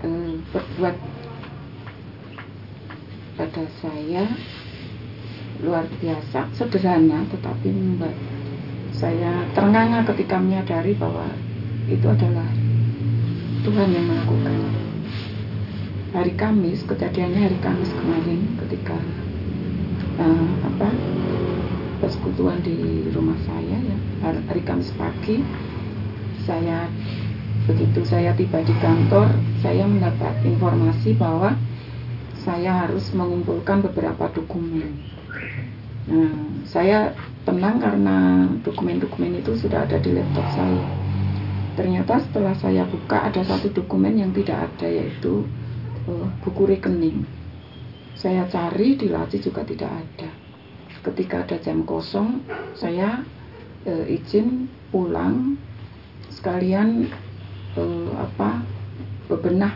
[0.00, 0.96] eh, berbuat
[3.36, 4.24] pada saya
[5.60, 8.16] luar biasa, sederhana tetapi membuat
[8.96, 11.28] saya ternganga ketika menyadari bahwa
[11.84, 12.48] itu adalah
[13.60, 14.85] Tuhan yang melakukan
[16.16, 18.96] hari Kamis kejadiannya hari Kamis kemarin ketika
[20.16, 20.88] eh, apa
[22.00, 25.44] persekutuan di rumah saya ya hari, hari Kamis pagi
[26.48, 26.88] saya
[27.68, 29.28] begitu saya tiba di kantor
[29.60, 31.52] saya mendapat informasi bahwa
[32.40, 35.02] saya harus mengumpulkan beberapa dokumen.
[36.06, 37.10] Nah, saya
[37.42, 40.86] tenang karena dokumen-dokumen itu sudah ada di laptop saya.
[41.74, 45.65] Ternyata setelah saya buka ada satu dokumen yang tidak ada yaitu uh,
[46.42, 47.26] buku rekening.
[48.16, 50.30] Saya cari di laci juga tidak ada.
[51.04, 52.42] Ketika ada jam kosong,
[52.74, 53.22] saya
[53.86, 55.58] uh, izin pulang
[56.32, 57.06] sekalian
[57.76, 58.64] uh, apa
[59.26, 59.74] bebenah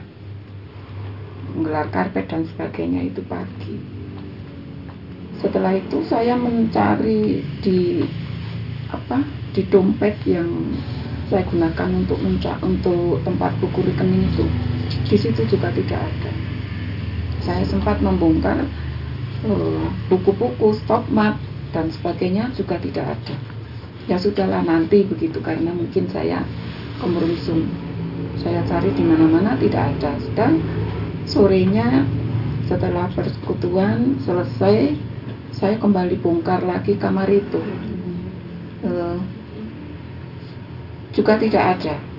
[1.54, 3.76] menggelar karpet dan sebagainya itu pagi.
[5.42, 8.04] Setelah itu saya mencari di
[8.90, 10.46] apa di dompet yang
[11.30, 12.18] saya gunakan untuk
[12.62, 14.46] untuk tempat buku rekening itu
[15.10, 16.30] di situ juga tidak ada.
[17.42, 18.62] Saya sempat membongkar
[19.42, 21.34] eh, buku-buku, stop mat
[21.74, 23.34] dan sebagainya juga tidak ada.
[24.06, 26.46] Ya sudahlah nanti begitu karena mungkin saya
[27.02, 27.66] kemerungsung.
[28.38, 30.14] Saya cari di mana-mana tidak ada.
[30.22, 30.62] Sedang
[31.26, 32.06] sorenya
[32.70, 34.94] setelah persekutuan selesai,
[35.50, 37.58] saya kembali bongkar lagi kamar itu.
[38.80, 39.18] Uh,
[41.12, 42.09] juga tidak ada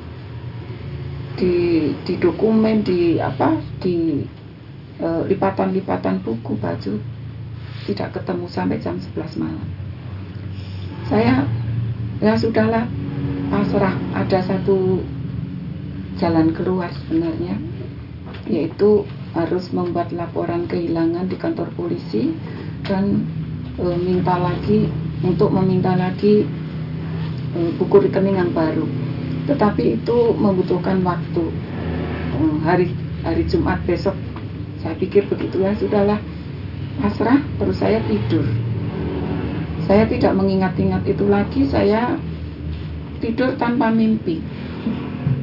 [1.36, 4.26] di di dokumen di apa di
[5.00, 6.96] eh, lipatan-lipatan buku baju.
[7.82, 9.68] Tidak ketemu sampai jam 11 malam.
[11.10, 11.44] Saya
[12.22, 12.86] ya sudahlah
[13.50, 13.96] pasrah.
[14.14, 15.02] Ada satu
[16.22, 17.58] jalan keluar sebenarnya
[18.46, 22.36] yaitu harus membuat laporan kehilangan di kantor polisi
[22.84, 23.24] dan
[23.80, 24.92] e, minta lagi
[25.24, 26.44] untuk meminta lagi
[27.56, 29.01] e, buku rekening yang baru
[29.52, 31.44] tetapi itu membutuhkan waktu.
[32.40, 32.96] Hmm, hari
[33.28, 34.16] hari Jumat besok
[34.80, 35.60] saya pikir begitu.
[35.60, 36.24] Ya sudahlah.
[37.04, 38.48] Pasrah terus saya tidur.
[39.92, 41.68] Saya tidak mengingat-ingat itu lagi.
[41.68, 42.16] Saya
[43.20, 44.40] tidur tanpa mimpi.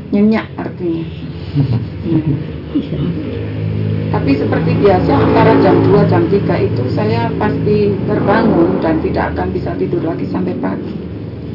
[0.08, 1.04] Nyenyak artinya.
[2.08, 2.36] Hmm.
[4.08, 9.48] tapi seperti biasa antara jam 2 jam 3 itu saya pasti terbangun dan tidak akan
[9.52, 10.96] bisa tidur lagi sampai pagi.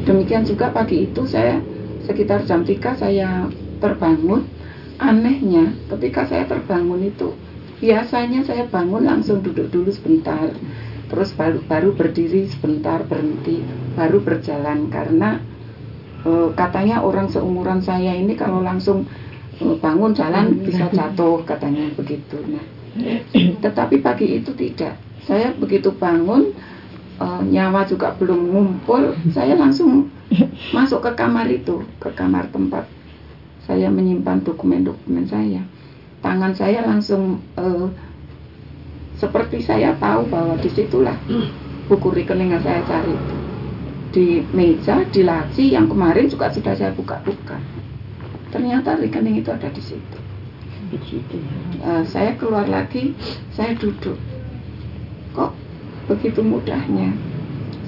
[0.06, 1.58] Demikian juga pagi itu saya
[2.04, 3.48] sekitar jam 3 saya
[3.80, 4.46] terbangun.
[4.94, 7.34] Anehnya ketika saya terbangun itu
[7.82, 10.54] biasanya saya bangun langsung duduk dulu sebentar.
[11.10, 13.60] Terus baru, baru berdiri sebentar berhenti
[13.98, 14.88] baru berjalan.
[14.88, 15.42] Karena
[16.22, 19.04] e, katanya orang seumuran saya ini kalau langsung
[19.58, 22.38] e, bangun jalan bisa jatuh katanya begitu.
[22.46, 22.64] Nah
[23.34, 24.94] tetapi pagi itu tidak.
[25.26, 26.54] Saya begitu bangun
[27.18, 29.18] e, nyawa juga belum ngumpul.
[29.34, 30.13] Saya langsung
[30.76, 32.86] masuk ke kamar itu, ke kamar tempat
[33.64, 35.64] saya menyimpan dokumen-dokumen saya.
[36.20, 37.88] Tangan saya langsung uh,
[39.16, 41.16] seperti saya tahu bahwa di situlah
[41.88, 43.16] buku rekening yang saya cari
[44.14, 47.58] di meja, di laci yang kemarin juga sudah saya buka-buka.
[48.52, 50.18] Ternyata rekening itu ada di situ.
[51.82, 53.16] Uh, saya keluar lagi,
[53.50, 54.14] saya duduk.
[55.34, 55.50] Kok
[56.06, 57.10] begitu mudahnya?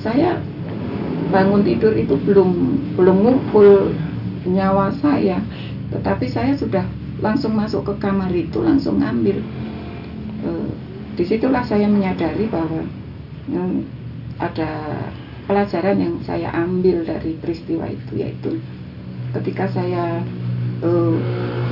[0.02, 0.40] Saya
[1.30, 2.50] bangun tidur itu belum
[2.94, 3.92] belum ngumpul
[4.46, 5.42] nyawa saya.
[5.90, 6.86] Tetapi saya sudah
[7.22, 9.40] langsung masuk ke kamar itu langsung ngambil.
[10.44, 10.50] E,
[11.16, 12.84] di situlah saya menyadari bahwa
[13.48, 13.86] yang
[14.36, 14.70] ada
[15.46, 18.60] pelajaran yang saya ambil dari peristiwa itu yaitu
[19.32, 20.20] ketika saya
[20.82, 20.90] e,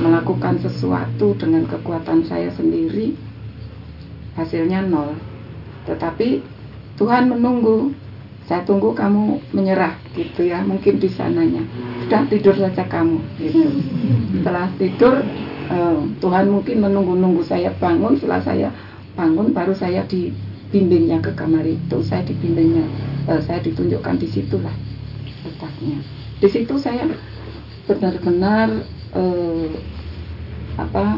[0.01, 3.15] melakukan sesuatu dengan kekuatan saya sendiri
[4.35, 5.15] hasilnya nol.
[5.85, 6.41] Tetapi
[6.97, 7.93] Tuhan menunggu
[8.45, 10.61] saya tunggu kamu menyerah gitu ya.
[10.61, 11.65] Mungkin di sananya
[12.05, 13.17] sudah tidur saja kamu?
[13.41, 13.65] Gitu.
[14.37, 15.13] Setelah tidur
[15.73, 18.21] eh, Tuhan mungkin menunggu-nunggu saya bangun.
[18.21, 18.69] Setelah saya
[19.17, 21.97] bangun baru saya dibimbingnya ke kamar itu.
[22.05, 22.85] Saya dibimbingnya
[23.33, 24.75] eh, saya ditunjukkan di situlah
[25.41, 26.05] letaknya.
[26.37, 27.09] Di situ saya
[27.89, 28.69] benar-benar
[29.17, 29.69] eh,
[30.77, 31.17] apa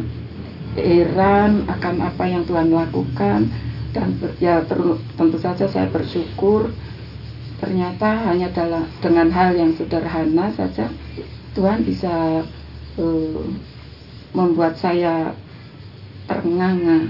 [0.79, 3.51] heran akan apa yang Tuhan lakukan.
[3.91, 6.71] Dan ya tentu saja saya bersyukur
[7.57, 10.89] ternyata hanya dalam dengan hal yang sederhana saja
[11.57, 12.45] Tuhan bisa
[13.01, 13.41] uh,
[14.37, 15.33] membuat saya
[16.29, 17.09] ternganga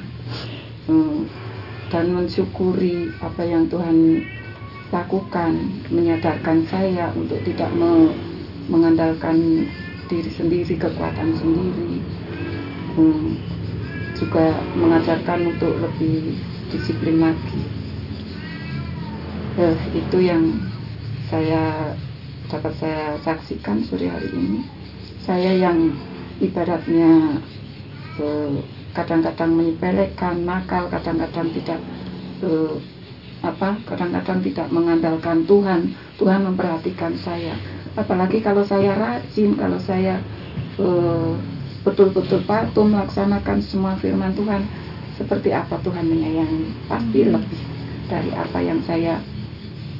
[0.87, 1.19] eh,
[1.89, 4.23] dan mensyukuri apa yang Tuhan
[4.93, 5.51] lakukan,
[5.91, 8.15] menyadarkan saya untuk tidak me-
[8.71, 9.67] mengandalkan
[10.07, 11.99] diri sendiri, kekuatan sendiri,
[12.97, 13.37] Hmm,
[14.17, 16.33] juga mengajarkan untuk lebih
[16.73, 17.76] disiplin lagi.
[19.57, 20.53] Eh, itu yang
[21.33, 21.89] saya
[22.45, 24.61] dapat saya saksikan sore hari ini.
[25.25, 25.97] Saya yang
[26.37, 27.41] ibaratnya
[28.21, 28.53] eh,
[28.93, 31.81] kadang-kadang menyepelekan, nakal, kadang-kadang tidak
[32.45, 32.77] eh,
[33.41, 35.89] apa, kadang-kadang tidak mengandalkan Tuhan.
[36.21, 37.57] Tuhan memperhatikan saya.
[37.97, 40.21] Apalagi kalau saya rajin, kalau saya
[40.77, 41.33] eh,
[41.81, 44.69] betul-betul patuh melaksanakan semua firman Tuhan,
[45.17, 47.61] seperti apa Tuhan menyayangi, pasti lebih
[48.05, 49.17] dari apa yang saya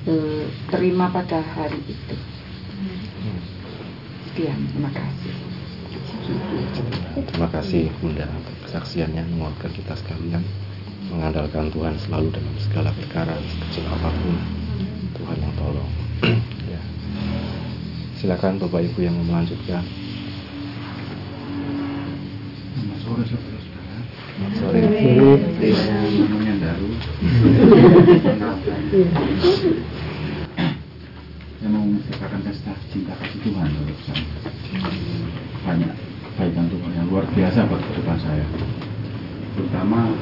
[0.07, 2.15] eh, terima pada hari itu.
[4.31, 5.33] Sekian, terima kasih.
[7.17, 10.43] Terima kasih Bunda untuk kesaksiannya menguatkan kita sekalian
[11.07, 14.35] mengandalkan Tuhan selalu dalam segala perkara sekecil apa pun
[15.15, 15.91] Tuhan yang tolong.
[16.73, 16.81] ya.
[18.19, 19.87] Silakan Bapak Ibu yang melanjutkan.
[22.75, 23.97] Selamat sore saudara-saudara.
[24.59, 24.79] Sore.
[26.27, 26.91] Namanya Daru.
[31.57, 34.25] Saya mau menceritakan pesta cinta kasih Tuhan menurut saya.
[35.65, 35.93] Banyak
[36.37, 38.45] kaitan Tuhan yang luar biasa buat kehidupan saya.
[39.57, 40.13] Terutama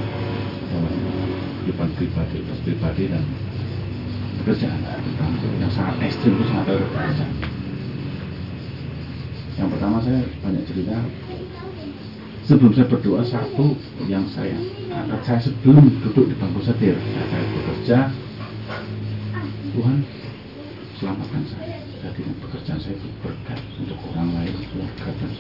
[0.72, 0.96] dalam
[1.60, 3.24] kehidupan pribadi, pribadi dan
[4.40, 4.80] pekerjaan.
[5.60, 7.34] Yang sangat ekstrim itu sangat ada pekerjaan.
[9.60, 10.98] Yang pertama saya banyak cerita
[12.48, 13.76] sebelum saya berdoa satu
[14.08, 14.56] yang saya
[14.88, 17.98] angkat saya sebelum duduk di bangku setir saya bekerja
[19.74, 19.98] Tuhan
[21.00, 21.78] selamatkan saya.
[22.04, 25.32] Jadi pekerjaan saya itu berkat untuk orang lain keluarga dan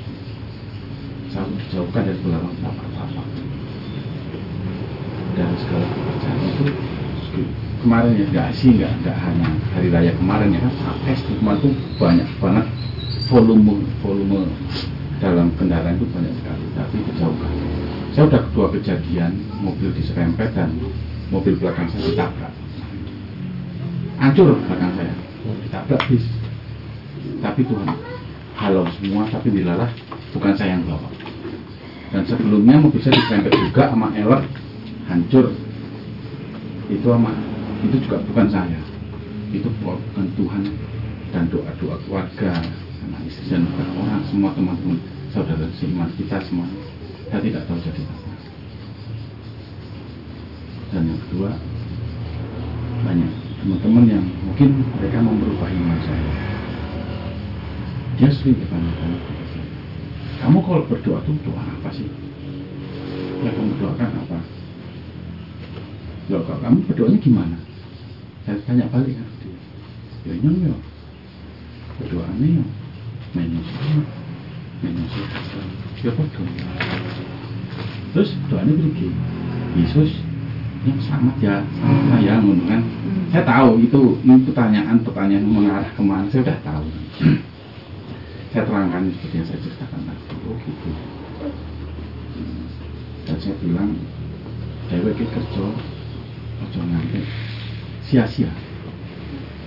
[1.31, 3.27] selalu dijauhkan dari belakang tapak-tapak
[5.35, 6.65] dari segala pekerjaan itu
[7.83, 11.69] kemarin ya nggak sih nggak nggak hanya hari raya kemarin ya kan sampai kemarin itu
[11.99, 12.65] banyak banget
[13.27, 14.47] volume volume
[15.19, 17.51] dalam kendaraan itu banyak sekali tapi dijauhkan
[18.15, 20.71] saya udah kedua kejadian mobil diserempet dan
[21.35, 22.53] mobil belakang saya ditabrak.
[24.15, 25.24] Hancur belakang saya
[25.65, 26.25] ditabrak bis
[27.41, 27.89] tapi Tuhan
[28.55, 29.89] halau semua tapi dilalah
[30.31, 31.09] bukan saya yang bawa.
[32.13, 34.43] Dan sebelumnya mobil saya diserempet juga sama elek
[35.11, 35.51] hancur.
[36.87, 37.31] Itu sama
[37.83, 38.79] itu juga bukan saya.
[39.51, 40.63] Itu bukan Tuhan
[41.33, 42.51] dan doa-doa keluarga
[43.03, 43.67] sama istri dan
[43.99, 44.97] orang semua teman-teman
[45.33, 46.67] saudara seiman kita semua.
[47.27, 48.33] Saya tidak tahu jadi apa.
[50.93, 51.51] Dan yang kedua
[53.03, 56.29] banyak teman-teman yang mungkin mereka mau merubah iman saya.
[58.21, 58.77] Dia sering saya
[60.45, 62.05] kamu kalau berdoa tuh doa apa sih?
[63.41, 64.37] Ya kamu berdoakan apa?
[66.29, 67.57] Loh, kalau kamu berdoanya gimana?
[68.45, 69.29] Saya tanya balik kan.
[69.41, 70.75] Dia ya nyong ya.
[71.97, 72.65] Berdoanya ya.
[73.33, 74.05] Main musik
[74.85, 75.27] main musik
[76.05, 76.45] ya bodoh
[78.13, 79.17] terus doanya begini.
[79.73, 80.21] Yesus
[80.85, 82.81] yang selamat ya selamat lah ya ngono kan.
[83.33, 86.85] Saya tahu itu ini pertanyaan pertanyaan mengarah ke mana saya udah tahu.
[88.55, 90.35] Saya terangkan seperti yang saya ceritakan tadi.
[90.47, 90.89] Oh gitu.
[93.27, 93.91] Dan saya bilang
[94.87, 95.65] dewe ki kerja
[96.63, 97.19] ojo nganti.
[98.07, 98.47] Sia-sia.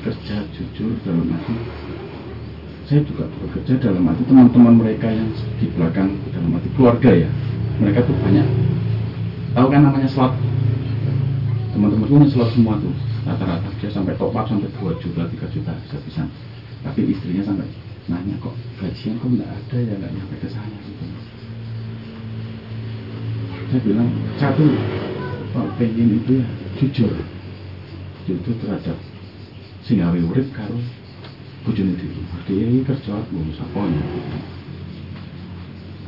[0.08, 1.52] Kerja jujur dalam arti
[2.88, 5.28] saya juga bekerja dalam arti teman-teman mereka yang
[5.60, 7.28] di belakang dalam arti keluarga ya.
[7.84, 8.48] Mereka tuh banyak.
[9.52, 10.32] Tahu kan namanya slot
[11.78, 12.10] teman-teman.
[12.10, 12.90] Punya slot semua tuh
[13.22, 13.70] rata-rata.
[13.78, 15.72] Dia sampai top up sampai 2 juta 3 juta
[16.02, 16.26] bisa
[16.78, 17.66] tapi istrinya sampai
[18.10, 19.94] nanya kok gajian kok nggak ada ya?
[19.94, 21.04] Nggak nyampe ke saya gitu
[23.68, 24.08] saya bilang
[24.40, 24.64] satu
[25.52, 26.48] kalau pengen itu ya
[26.80, 27.12] jujur.
[28.24, 28.96] Jujur terhadap
[29.84, 30.76] sing gawe urip karo
[31.64, 34.04] bojone dhewe dia iki kerja belum sapa ya?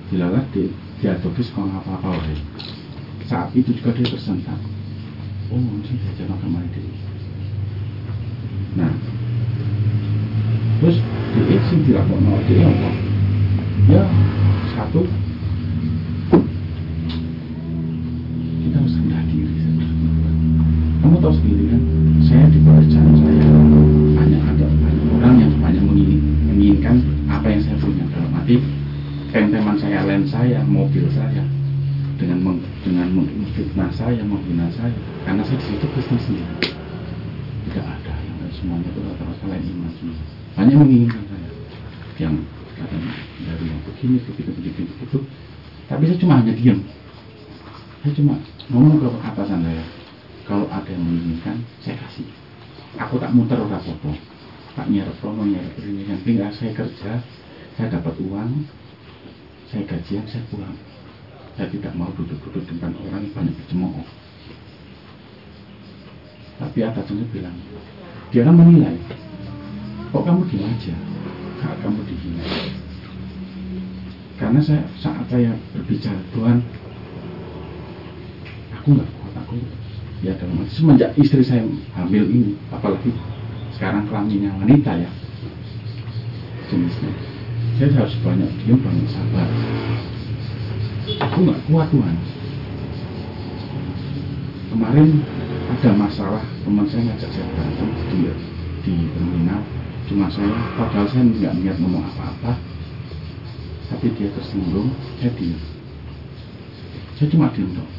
[0.08, 2.16] Dilalah di diadopi sekolah apa-apa
[3.28, 4.58] saat itu juga dia tersentak
[5.50, 5.58] oh
[21.18, 21.82] tahu sendiri kan
[22.22, 22.62] saya di
[23.18, 23.50] saya
[24.14, 28.06] banyak ada banyak orang yang banyak mengingin, menginginkan apa yang saya punya.
[28.14, 28.62] Dalam arti
[29.34, 31.42] tem-teman saya saya mobil saya
[34.10, 34.90] saya menghina saya?
[35.22, 36.74] Karena saya Kristen sendiri
[37.70, 38.14] tidak ada.
[38.42, 40.18] Yang semuanya itu rata-rata lain iman semua.
[40.58, 41.50] Banyak menginginkan saya.
[42.18, 42.34] Yang
[42.74, 43.12] katanya
[43.46, 45.18] dari yang begini begitu begitu begitu.
[45.86, 46.82] Tapi saya cuma hanya diam.
[48.02, 48.34] Saya cuma
[48.74, 49.84] ngomong ke atasan saya.
[50.42, 52.26] Kalau ada yang menginginkan saya kasih.
[52.98, 54.10] Aku tak muter ora apa-apa.
[54.74, 57.22] Tak nyerep promo nyerep ini yang penting saya kerja
[57.78, 58.66] saya dapat uang
[59.70, 60.74] saya gajian saya pulang.
[61.54, 62.74] Saya tidak mau duduk-duduk di
[63.70, 64.02] bercemooh
[66.58, 67.54] tapi atasannya bilang
[68.34, 68.98] dia kan menilai
[70.10, 70.94] kok kamu diem aja?
[71.60, 72.42] Saat kamu dihina.
[74.40, 76.58] Karena saya saat saya berbicara Tuhan
[78.74, 79.54] aku nggak kuat aku
[80.26, 81.62] ya dalam arti semenjak istri saya
[81.94, 83.14] hamil ini apalagi
[83.78, 85.10] sekarang kelaminnya wanita ya
[86.66, 87.12] jenisnya
[87.78, 89.48] saya harus banyak diam banyak sabar.
[91.22, 92.16] Aku nggak kuat Tuhan
[94.70, 95.20] kemarin
[95.76, 98.18] ada masalah teman saya ngajak saya berantem di
[98.86, 99.62] di terminal.
[100.06, 102.58] Cuma saya padahal saya nggak niat ngomong apa-apa.
[103.90, 105.58] Tapi dia tersinggung saya diam
[107.20, 107.92] saya cuma diam dong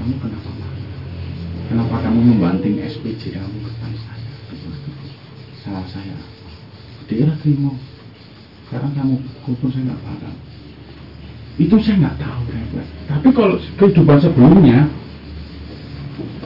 [0.00, 0.86] kamu kenapa marah
[1.70, 4.32] kenapa kamu membanting SPJ kamu depan saya?
[5.62, 6.18] Salah saya.
[7.06, 7.70] Dia lah terima.
[8.66, 9.14] Sekarang kamu
[9.46, 10.34] pukul saya nggak paham.
[11.54, 12.42] Itu saya nggak tahu
[13.06, 14.86] tapi kalau kehidupan sebelumnya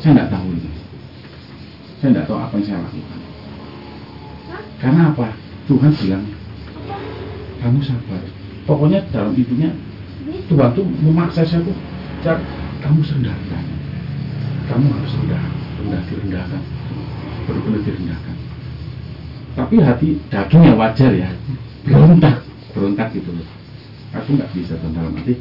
[0.04, 0.68] saya nggak tahu itu
[1.96, 3.20] saya nggak tahu apa yang saya lakukan.
[4.76, 5.32] Karena apa?
[5.64, 6.24] Tuhan bilang
[7.64, 8.20] kamu sabar.
[8.68, 9.72] Pokoknya dalam intinya
[10.52, 11.72] Tuhan tuh memaksa saya tuh
[12.20, 12.36] "Cak,
[12.84, 13.64] kamu rendahkan
[14.68, 15.44] kamu harus rendah
[15.80, 16.62] rendah direndahkan.
[17.48, 18.36] Benar-benar direndahkan.
[19.56, 21.32] Tapi hati dagingnya wajar ya.
[21.88, 22.44] Berontak
[22.76, 23.48] berontak gitu loh.
[24.20, 25.40] Aku nggak bisa dalam arti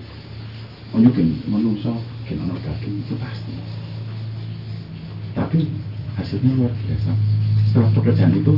[0.96, 2.00] menunjukin menungso
[2.32, 3.83] ono daging itu pasti
[5.34, 5.70] tapi
[6.18, 7.12] hasilnya luar biasa.
[7.70, 8.54] Setelah pekerjaan itu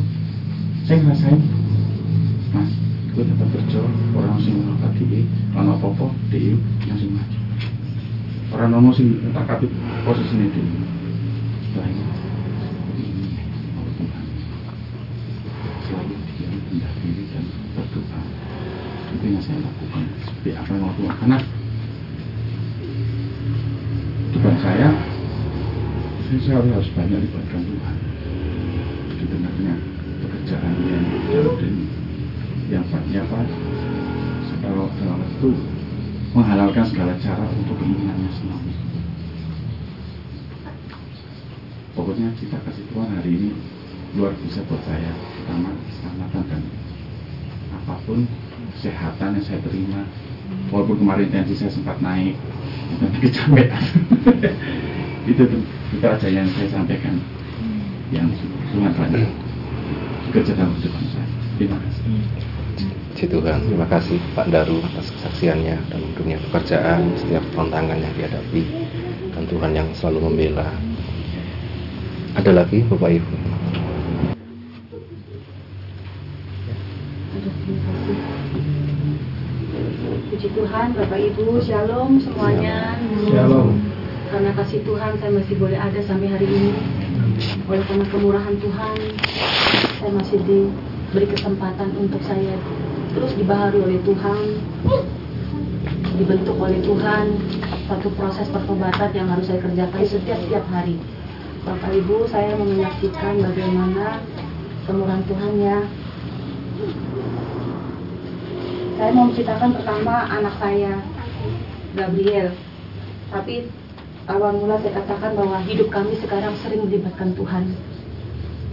[0.85, 1.41] saya ngerasain
[2.53, 2.71] mas
[3.15, 3.79] gue dapat kerja
[4.11, 5.21] orang sing ngelakukan DE
[5.55, 6.53] orang apa-apa DE
[6.87, 7.39] langsung maju.
[8.53, 9.71] Orang nomo sing tak kapit
[10.03, 10.63] posisinya DE
[11.71, 12.03] setelah ini
[12.95, 13.23] ini
[13.95, 14.23] Tuhan
[15.87, 16.53] selalu diam
[17.31, 17.45] dan
[17.75, 18.19] berdoa.
[19.15, 20.03] Itu yang saya lakukan.
[20.27, 21.37] Seperti apa yang mau Tuhan karena
[26.25, 27.97] saya selalu harus banyak libatkan Tuhan.
[29.13, 29.77] Di tengah-tengah
[30.25, 31.75] pekerjaan yang dalam dan
[32.65, 33.45] yang banyak apa
[34.65, 35.49] kalau dalam itu
[36.33, 38.73] menghalalkan segala cara untuk keinginannya sendiri.
[41.93, 43.49] Pokoknya kita kasih Tuhan hari ini
[44.17, 45.13] luar biasa buat saya.
[45.13, 46.63] Pertama keselamatan dan
[47.69, 48.25] apa pun
[48.73, 50.09] kesehatan yang saya terima
[50.73, 52.33] walaupun kemarin tensi saya sempat naik
[53.01, 53.81] tapi kecapean
[55.25, 55.61] itu tuh
[55.93, 57.17] itu aja yang saya sampaikan
[58.13, 58.29] yang
[58.77, 59.25] banyak
[60.29, 61.25] bekerja dalam saya
[61.57, 62.03] terima kasih
[63.15, 68.67] Puji Tuhan, terima kasih Pak Daru atas kesaksiannya dalam dunia pekerjaan, setiap tantangan yang dihadapi,
[69.31, 70.67] dan Tuhan yang selalu membela.
[72.35, 73.35] Ada lagi Bapak Ibu?
[77.39, 78.17] Aduh, terima kasih.
[80.35, 82.99] Puji Tuhan, Bapak Ibu, Shalom semuanya.
[83.31, 83.94] Shalom.
[84.31, 86.71] Karena kasih Tuhan, saya masih boleh ada sampai hari ini.
[87.69, 88.97] Oleh karena kemurahan Tuhan,
[90.01, 92.55] saya masih diberi kesempatan untuk saya
[93.15, 94.45] terus dibaharui oleh Tuhan,
[96.19, 97.25] dibentuk oleh Tuhan,
[97.87, 100.99] satu proses pertobatan yang harus saya kerjakan setiap setiap hari.
[101.63, 104.21] Bapak Ibu, saya mau menyaksikan bagaimana
[104.85, 105.77] kemurahan Tuhan ya
[108.95, 110.93] saya mau menceritakan pertama anak saya
[111.97, 112.53] Gabriel
[113.33, 113.65] tapi
[114.25, 117.77] awal mula saya katakan bahwa hidup kami sekarang sering melibatkan Tuhan.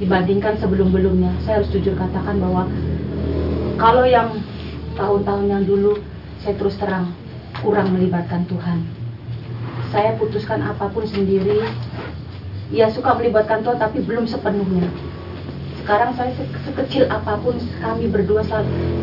[0.00, 2.66] Dibandingkan sebelum-belumnya saya harus jujur katakan bahwa
[3.76, 4.40] kalau yang
[4.96, 6.00] tahun-tahun yang dulu
[6.42, 7.12] saya terus terang
[7.60, 8.82] kurang melibatkan Tuhan.
[9.92, 11.60] Saya putuskan apa pun sendiri
[12.72, 14.88] ya suka melibatkan Tuhan tapi belum sepenuhnya.
[15.84, 18.40] Sekarang saya se- sekecil apa pun kami berdua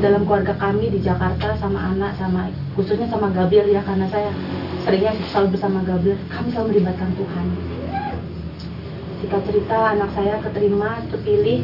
[0.02, 4.32] dalam keluarga kami di Jakarta sama anak sama khususnya sama Gabriel ya karena saya
[4.90, 7.46] seringnya selalu bersama Gabriel kami selalu melibatkan Tuhan
[9.22, 11.62] singkat cerita anak saya keterima terpilih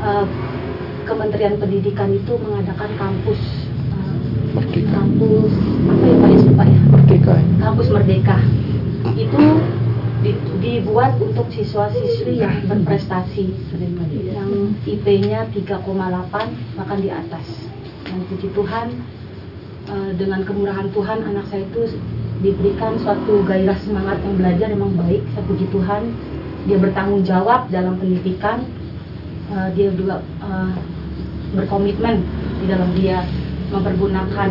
[0.00, 0.26] eh,
[1.04, 3.36] Kementerian Pendidikan itu mengadakan kampus
[4.56, 4.96] Merdeka.
[4.96, 7.32] kampus apa ya Pak ya lupa ya Merdeka.
[7.36, 7.44] ya?
[7.60, 8.36] kampus Merdeka
[9.12, 9.44] itu
[10.24, 13.44] di- dibuat untuk siswa-siswi yang berprestasi
[14.24, 16.32] yang IP-nya 3,8
[16.80, 17.44] bahkan di atas
[18.08, 19.04] dan puji Tuhan
[19.86, 21.98] eh, dengan kemurahan Tuhan anak saya itu
[22.44, 26.02] diberikan suatu gairah semangat yang belajar memang baik saya puji Tuhan.
[26.66, 28.66] Dia bertanggung jawab dalam pendidikan.
[29.50, 30.72] Eh, dia juga eh,
[31.54, 32.26] berkomitmen
[32.62, 33.22] di dalam dia
[33.70, 34.50] mempergunakan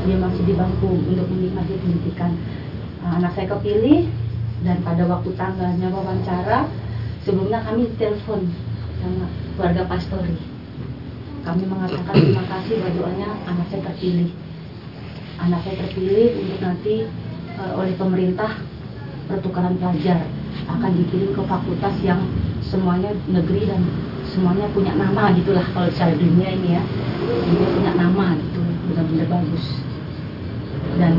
[0.00, 2.32] dia masih di bangku untuk menikmati pendidikan.
[3.04, 4.08] Nah, anak saya kepilih
[4.64, 6.68] dan pada waktu tanggalnya wawancara
[7.24, 8.48] sebelumnya kami telepon
[9.00, 10.36] sama keluarga pastori
[11.40, 14.28] kami mengatakan terima kasih bahwa doanya anak saya terpilih
[15.40, 16.94] anak saya terpilih untuk nanti
[17.56, 18.60] eh, oleh pemerintah
[19.30, 20.26] pertukaran pelajar
[20.68, 22.20] akan dikirim ke fakultas yang
[22.60, 23.82] semuanya negeri dan
[24.30, 26.82] semuanya punya nama gitulah kalau secara dunia ini ya.
[27.50, 28.60] Dia punya nama gitu
[28.90, 29.66] benar-benar bagus.
[30.98, 31.14] Dan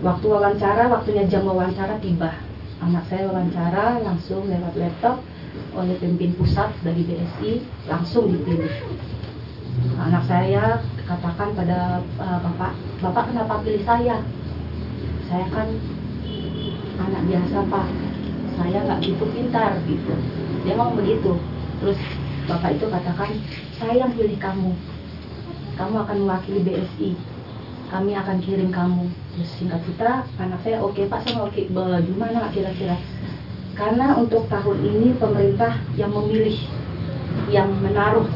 [0.00, 2.36] waktu wawancara waktunya jam wawancara tiba.
[2.76, 5.24] Anak saya wawancara langsung lewat laptop
[5.72, 8.68] oleh pemimpin pusat dari BSI langsung dipilih
[9.96, 12.72] anak saya katakan pada uh, bapak
[13.02, 14.22] bapak kenapa pilih saya?
[15.26, 15.68] Saya kan
[17.00, 17.86] anak biasa pak.
[18.56, 20.14] Saya nggak gitu pintar gitu.
[20.64, 21.36] Dia ngomong begitu.
[21.82, 21.98] Terus
[22.48, 23.30] bapak itu katakan
[23.76, 24.72] saya yang pilih kamu.
[25.76, 27.36] Kamu akan mewakili BSI
[27.86, 29.06] kami akan kirim kamu.
[29.36, 32.98] Terus singkat cerita anak saya oke pak saya mau gimana kira-kira?
[33.76, 36.56] Karena untuk tahun ini pemerintah yang memilih
[37.52, 38.26] yang menaruh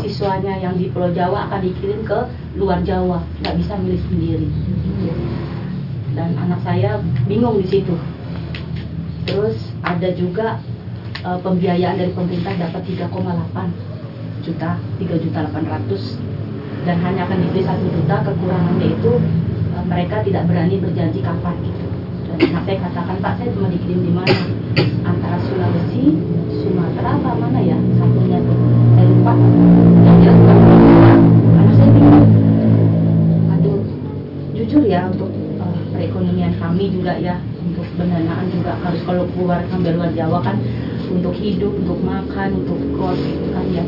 [0.00, 2.18] siswanya yang di Pulau Jawa akan dikirim ke
[2.56, 3.20] luar Jawa.
[3.44, 4.48] Nggak bisa milih sendiri.
[6.16, 7.96] Dan anak saya bingung di situ.
[9.28, 10.60] Terus ada juga
[11.20, 13.12] eh, pembiayaan dari pemerintah dapat 3,8
[14.42, 19.12] juta 3 juta 800 dan hanya akan diberi satu juta kekurangannya itu
[19.76, 21.86] eh, mereka tidak berani berjanji kapan gitu.
[22.32, 24.38] Dan anak saya katakan pak saya cuma dikirim di mana?
[25.02, 26.16] Antara Sulawesi
[26.62, 27.76] Sumatera apa mana ya?
[27.98, 28.91] Satunya tuh
[29.22, 29.38] bukan
[30.18, 31.14] Sumatera.
[31.54, 32.26] anak saya bingung.
[33.54, 33.80] Aduh
[34.58, 35.30] jujur ya untuk
[35.62, 40.58] eh, perekonomian kami juga ya untuk pendanaan juga harus kalau keluar sampai luar Jawa kan
[41.06, 43.84] untuk hidup untuk makan untuk kos gitu kan ya.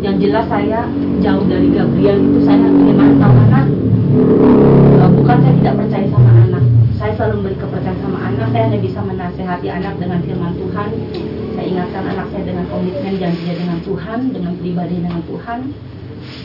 [0.00, 0.88] Yang jelas saya
[1.20, 3.68] jauh dari Gabriel itu saya ingin tahu anak
[5.00, 6.39] Eh, bukan saya tidak percaya sama
[7.00, 8.46] saya selalu memberi kepercayaan sama anak.
[8.52, 10.88] Saya hanya bisa menasehati anak dengan firman Tuhan.
[11.56, 15.58] Saya ingatkan anak saya dengan komitmen janjinya dengan Tuhan dengan pribadi dengan Tuhan.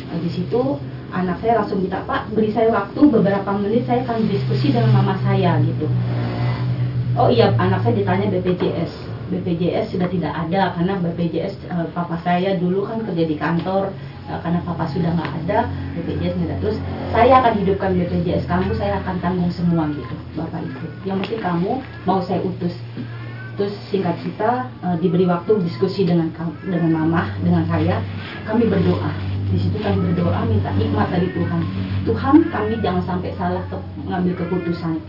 [0.07, 0.79] Nah, di situ
[1.11, 5.19] anak saya langsung minta Pak beri saya waktu beberapa menit saya akan diskusi dengan mama
[5.27, 5.91] saya gitu.
[7.19, 12.57] Oh iya anak saya ditanya BPJS BPJS sudah tidak ada karena BPJS eh, papa saya
[12.61, 13.89] dulu kan kerja di kantor
[14.29, 16.57] eh, karena papa sudah nggak ada BPJS nggak ada.
[16.61, 16.77] Terus
[17.09, 20.85] saya akan hidupkan BPJS kamu saya akan tanggung semua gitu bapak ibu.
[21.09, 21.71] Yang penting kamu
[22.05, 22.75] mau saya utus.
[23.55, 26.29] Terus singkat cerita eh, diberi waktu diskusi dengan
[26.61, 28.01] dengan mama dengan saya
[28.45, 29.09] kami berdoa.
[29.45, 31.61] Di situ kami berdoa minta hikmat dari Tuhan.
[32.05, 33.61] Tuhan kami jangan sampai salah
[34.05, 35.01] mengambil keputusan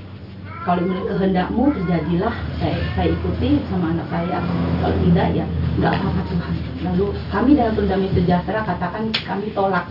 [0.66, 4.42] kalau menurut kehendakmu terjadilah saya, saya ikuti sama anak saya.
[4.82, 5.46] Kalau tidak ya
[5.78, 6.54] nggak apa-apa Tuhan.
[6.82, 9.86] Lalu kami dalam pendamai sejahtera katakan kami tolak.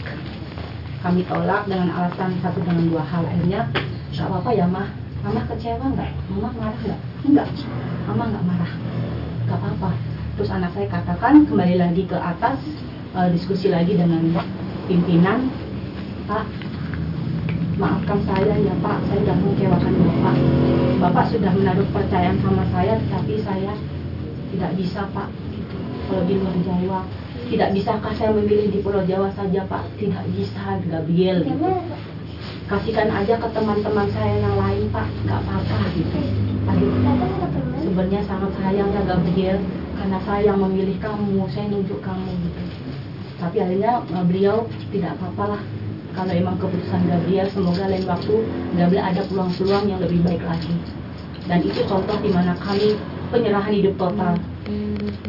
[1.00, 3.24] Kami tolak dengan alasan satu dengan dua hal.
[3.24, 3.72] Akhirnya
[4.12, 4.88] nggak apa-apa ya mah
[5.24, 6.12] mama kecewa nggak?
[6.28, 7.00] Mama marah nggak?
[7.24, 7.48] Enggak
[8.12, 8.72] mama nggak marah.
[9.48, 9.90] Nggak apa-apa.
[10.36, 12.60] Terus anak saya katakan kembali lagi ke atas
[13.16, 14.28] eh, diskusi lagi dengan
[14.92, 15.48] pimpinan
[16.28, 16.44] pak
[17.76, 20.36] maafkan saya ya Pak, saya tidak mengecewakan Bapak.
[21.04, 23.74] Bapak sudah menaruh percayaan sama saya, tetapi saya
[24.56, 25.30] tidak bisa Pak.
[25.52, 25.78] Gitu.
[26.08, 27.00] Kalau di luar Jawa,
[27.52, 29.84] tidak bisakah saya memilih di Pulau Jawa saja Pak?
[30.00, 31.44] Tidak bisa, Gabriel.
[31.44, 31.68] Gitu.
[32.66, 36.20] Kasihkan aja ke teman-teman saya yang lain Pak, nggak apa-apa gitu.
[36.66, 36.92] Aduh,
[37.84, 39.60] sebenarnya sangat sayang ya Gabriel,
[40.00, 42.62] karena saya yang memilih kamu, saya nunjuk kamu gitu.
[43.36, 45.62] Tapi akhirnya eh, beliau tidak apa-apa lah
[46.16, 48.36] kalau emang keputusan Gabriel semoga lain waktu
[48.80, 50.74] Gabriel ada peluang-peluang yang lebih baik lagi.
[51.46, 52.98] Dan itu contoh di mana kami
[53.30, 54.34] penyerahan hidup total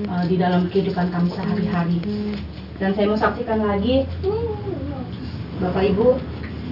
[0.09, 1.99] uh, di dalam kehidupan kami sehari-hari.
[2.79, 4.07] Dan saya mau saksikan lagi
[5.61, 6.07] Bapak Ibu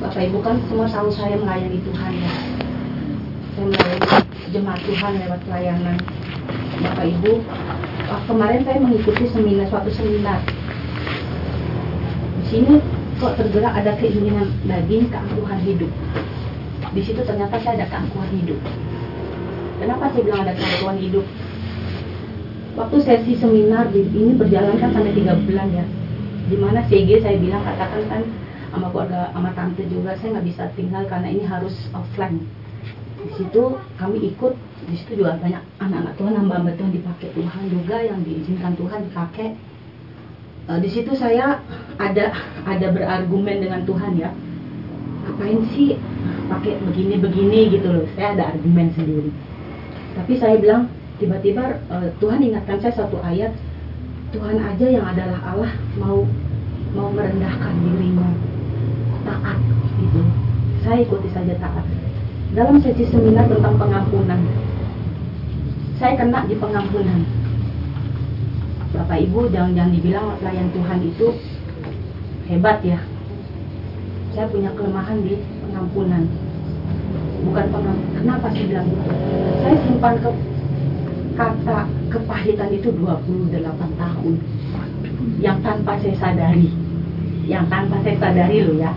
[0.00, 2.32] Bapak Ibu kan semua tahu saya melayani Tuhan ya.
[3.58, 4.08] Saya melayani
[4.54, 5.96] jemaat Tuhan lewat pelayanan.
[6.80, 7.32] Bapak Ibu
[8.24, 10.40] kemarin saya mengikuti seminar suatu seminar.
[12.40, 12.74] Di sini
[13.18, 15.90] kok tergerak ada keinginan daging keangkuhan hidup.
[16.94, 18.58] Di situ ternyata saya ada keangkuhan hidup.
[19.78, 21.26] Kenapa saya bilang ada keangkuhan hidup?
[22.74, 25.84] Waktu sesi seminar ini berjalan kan sampai tiga bulan ya.
[26.50, 28.22] Di mana CG saya bilang katakan kan
[28.74, 32.42] sama keluarga sama tante juga saya nggak bisa tinggal karena ini harus offline.
[33.24, 34.52] Di situ kami ikut,
[34.90, 39.54] di situ juga banyak anak-anak Tuhan, hamba-hamba Tuhan dipakai Tuhan juga yang diizinkan Tuhan dipakai
[40.64, 41.60] Eh, di situ saya
[42.00, 42.32] ada
[42.64, 44.32] ada berargumen dengan Tuhan ya.
[45.24, 46.00] Ngapain sih
[46.48, 48.04] pakai begini begini gitu loh?
[48.16, 49.28] Saya ada argumen sendiri.
[50.16, 50.88] Tapi saya bilang
[51.20, 53.52] tiba-tiba eh, Tuhan ingatkan saya satu ayat
[54.32, 56.24] Tuhan aja yang adalah Allah mau
[56.96, 58.32] mau merendahkan dirinya.
[59.28, 59.60] Taat
[60.00, 60.20] gitu.
[60.80, 61.84] Saya ikuti saja taat.
[62.56, 64.40] Dalam sesi seminar tentang pengampunan.
[66.00, 67.43] Saya kena di pengampunan.
[68.94, 71.26] Bapak Ibu jangan jangan dibilang pelayan Tuhan itu
[72.46, 72.98] hebat ya.
[74.34, 76.22] Saya punya kelemahan di pengampunan.
[77.44, 78.14] Bukan pengampunan.
[78.14, 79.10] Kenapa saya bilang itu?
[79.62, 80.30] Saya simpan ke
[81.34, 81.78] kata
[82.14, 83.50] kepahitan itu 28
[83.98, 84.34] tahun
[85.42, 86.70] yang tanpa saya sadari
[87.44, 88.94] yang tanpa saya sadari loh ya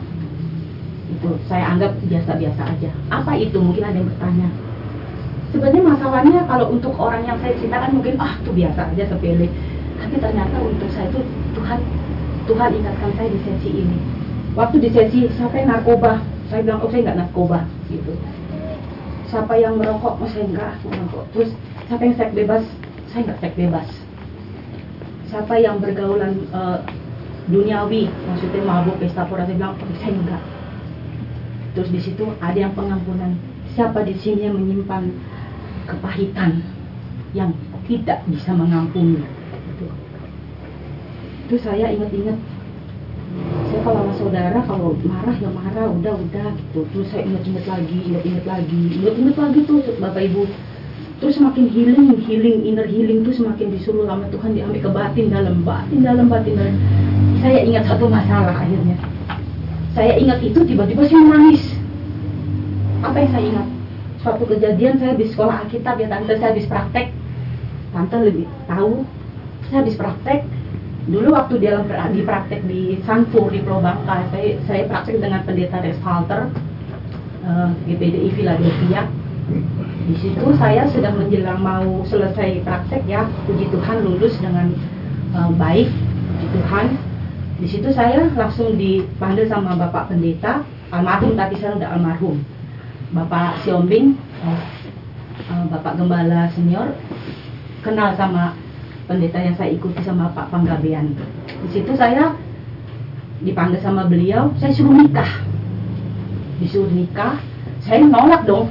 [1.10, 4.48] itu saya anggap biasa-biasa aja apa itu mungkin ada yang bertanya
[5.50, 9.48] sebenarnya masalahnya kalau untuk orang yang saya ceritakan mungkin ah itu biasa aja sepele
[10.08, 11.20] tapi ternyata untuk saya itu
[11.52, 11.84] Tuhan
[12.48, 14.00] Tuhan ingatkan saya di sesi ini.
[14.56, 16.24] Waktu di sesi yang narkoba?
[16.48, 18.16] Saya bilang oh saya nggak narkoba gitu.
[19.28, 20.16] Siapa yang merokok?
[20.24, 21.28] Oh saya nggak merokok.
[21.36, 21.52] Terus
[21.92, 22.64] siapa yang seks bebas?
[23.12, 23.88] Saya nggak seks bebas.
[25.28, 26.80] Siapa yang bergaulan eh,
[27.52, 28.08] duniawi?
[28.08, 30.44] Maksudnya mabuk pesta pora saya bilang oh, saya enggak
[31.76, 33.36] terus di situ ada yang pengampunan.
[33.76, 35.14] Siapa di sini yang menyimpan
[35.86, 36.64] kepahitan
[37.38, 37.54] yang
[37.86, 39.22] tidak bisa mengampuni
[41.48, 42.36] itu saya ingat-ingat.
[43.72, 45.88] Saya kalau sama saudara kalau marah ya marah.
[45.96, 46.84] Udah udah gitu.
[46.92, 48.84] Terus saya ingat-ingat lagi ingat-ingat lagi.
[49.00, 50.44] Ingat-ingat lagi tuh bapak ibu.
[51.24, 55.64] Terus semakin healing healing inner healing tuh semakin disuruh sama Tuhan diambil ke batin dalam
[55.64, 56.76] batin dalam batin dalam.
[57.40, 59.00] Saya ingat satu masalah akhirnya.
[59.96, 61.64] Saya ingat itu tiba-tiba saya menangis
[63.08, 63.68] apa yang saya ingat?
[64.20, 66.36] Suatu kejadian saya habis sekolah Alkitab ya tante.
[66.36, 67.16] Saya habis praktek.
[67.96, 69.08] Tante lebih tahu.
[69.72, 70.57] Saya habis praktek
[71.08, 75.80] dulu waktu di dalam di praktek di Sanfur di Bangka saya saya praktek dengan pendeta
[75.80, 76.52] Rex Halter
[77.48, 79.08] uh, GPDI Philadelphia.
[80.08, 84.76] Di situ saya sudah menjelang mau selesai praktek ya puji Tuhan lulus dengan
[85.32, 86.86] uh, baik puji Tuhan.
[87.58, 92.44] Di situ saya langsung dipanggil sama bapak pendeta almarhum tapi saya udah almarhum.
[93.16, 94.60] Bapak Siombing uh,
[95.56, 96.92] uh, bapak gembala senior
[97.80, 98.67] kenal sama
[99.08, 101.16] pendeta yang saya ikuti sama Pak Panggabean.
[101.48, 102.36] Di situ saya
[103.40, 105.48] dipanggil sama beliau, saya suruh nikah.
[106.60, 107.40] Disuruh nikah,
[107.82, 108.68] saya nolak dong.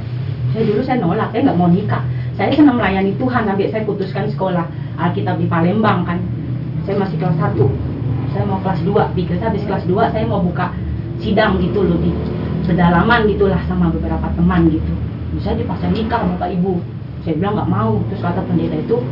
[0.53, 2.05] Saya dulu saya nolak, saya nggak mau nikah.
[2.37, 4.69] Saya senang melayani Tuhan, sampai saya putuskan sekolah
[5.01, 6.21] Alkitab di Palembang kan.
[6.85, 7.59] Saya masih kelas 1
[8.31, 10.71] Saya mau kelas 2 pikir saya habis kelas 2 saya mau buka
[11.19, 12.15] sidang gitu loh di
[12.63, 14.93] pedalaman gitulah sama beberapa teman gitu.
[15.35, 16.79] Bisa dipaksa nikah Bapak Ibu.
[17.25, 17.99] Saya bilang nggak mau.
[18.07, 19.03] Terus kata pendeta itu,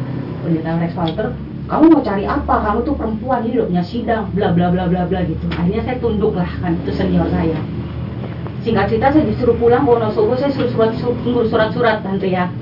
[0.45, 1.33] pendeta Rex Walter
[1.65, 2.55] kamu mau cari apa?
[2.61, 5.49] Kamu tuh perempuan punya sidang bla bla bla bla bla gitu.
[5.49, 7.57] Akhirnya saya tunduk lah kan itu senior saya.
[8.61, 12.53] Singkat cerita saya disuruh pulang Wonosobo saya suruh surat surat surat surat tante ya.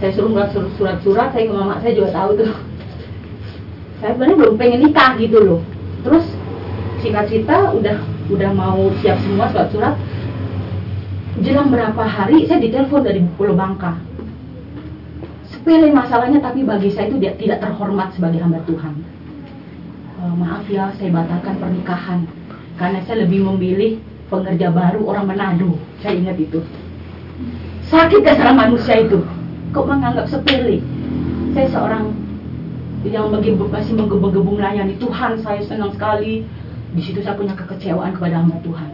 [0.00, 2.52] Saya suruh surat surat surat surat saya ke mama saya juga tahu tuh.
[4.00, 5.60] Saya sebenarnya belum pengen nikah gitu loh.
[6.00, 6.24] Terus
[7.04, 7.96] singkat cerita udah
[8.32, 9.94] udah mau siap semua surat surat
[11.44, 14.05] jelang berapa hari saya ditelepon dari Pulau Bangka
[15.66, 19.02] sepele masalahnya tapi bagi saya itu tidak terhormat sebagai hamba Tuhan.
[20.22, 22.22] Uh, maaf ya saya batalkan pernikahan.
[22.78, 23.98] Karena saya lebih memilih
[24.30, 26.62] pengerja baru orang Manado saya ingat itu.
[27.90, 29.26] Sakit kesalahan manusia itu.
[29.74, 30.86] Kok menganggap sepele?
[31.50, 32.14] Saya seorang
[33.02, 35.42] yang masih menggebu-gebu melayani Tuhan.
[35.42, 36.46] Saya senang sekali.
[36.94, 38.90] Di situ saya punya kekecewaan kepada hamba Tuhan.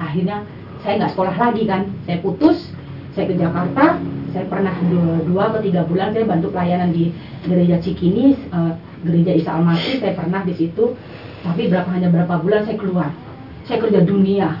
[0.00, 0.40] Akhirnya
[0.80, 1.92] saya nggak sekolah lagi kan.
[2.08, 2.72] Saya putus
[3.14, 4.02] saya ke Jakarta
[4.34, 7.14] saya pernah dua, dua atau tiga bulan saya bantu pelayanan di
[7.46, 8.74] gereja Cikini uh,
[9.06, 10.98] gereja Isa Almasi saya pernah di situ.
[11.46, 13.14] Tapi berapa hanya berapa bulan saya keluar.
[13.68, 14.58] Saya kerja dunia.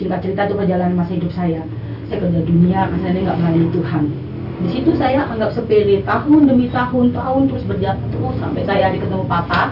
[0.00, 1.62] Singkat cerita itu perjalanan masa hidup saya.
[2.10, 4.04] Saya kerja dunia karena saya nggak melayani Tuhan.
[4.58, 8.98] Di situ saya anggap sepele tahun demi tahun tahun terus berjalan terus sampai saya hari
[8.98, 9.70] ketemu papa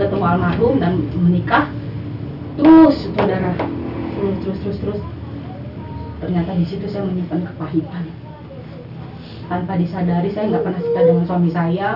[0.00, 1.68] ketemu almarhum dan menikah.
[2.56, 3.52] Terus saudara.
[4.16, 5.00] Terus terus terus terus
[6.22, 8.06] ternyata di situ saya menyimpan kepahitan.
[9.50, 11.88] Tanpa disadari saya nggak pernah cerita dengan suami saya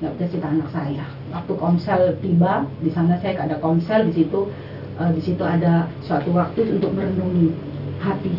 [0.00, 1.04] nggak pernah cerita anak saya.
[1.36, 4.48] Waktu komsel tiba di sana saya ada komsel di situ
[4.96, 7.52] uh, di situ ada suatu waktu untuk merenungi
[8.00, 8.32] hati.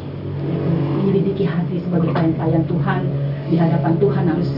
[0.99, 3.01] Menyelidiki hati sebagai pelayan Tuhan
[3.45, 4.49] di hadapan Tuhan harus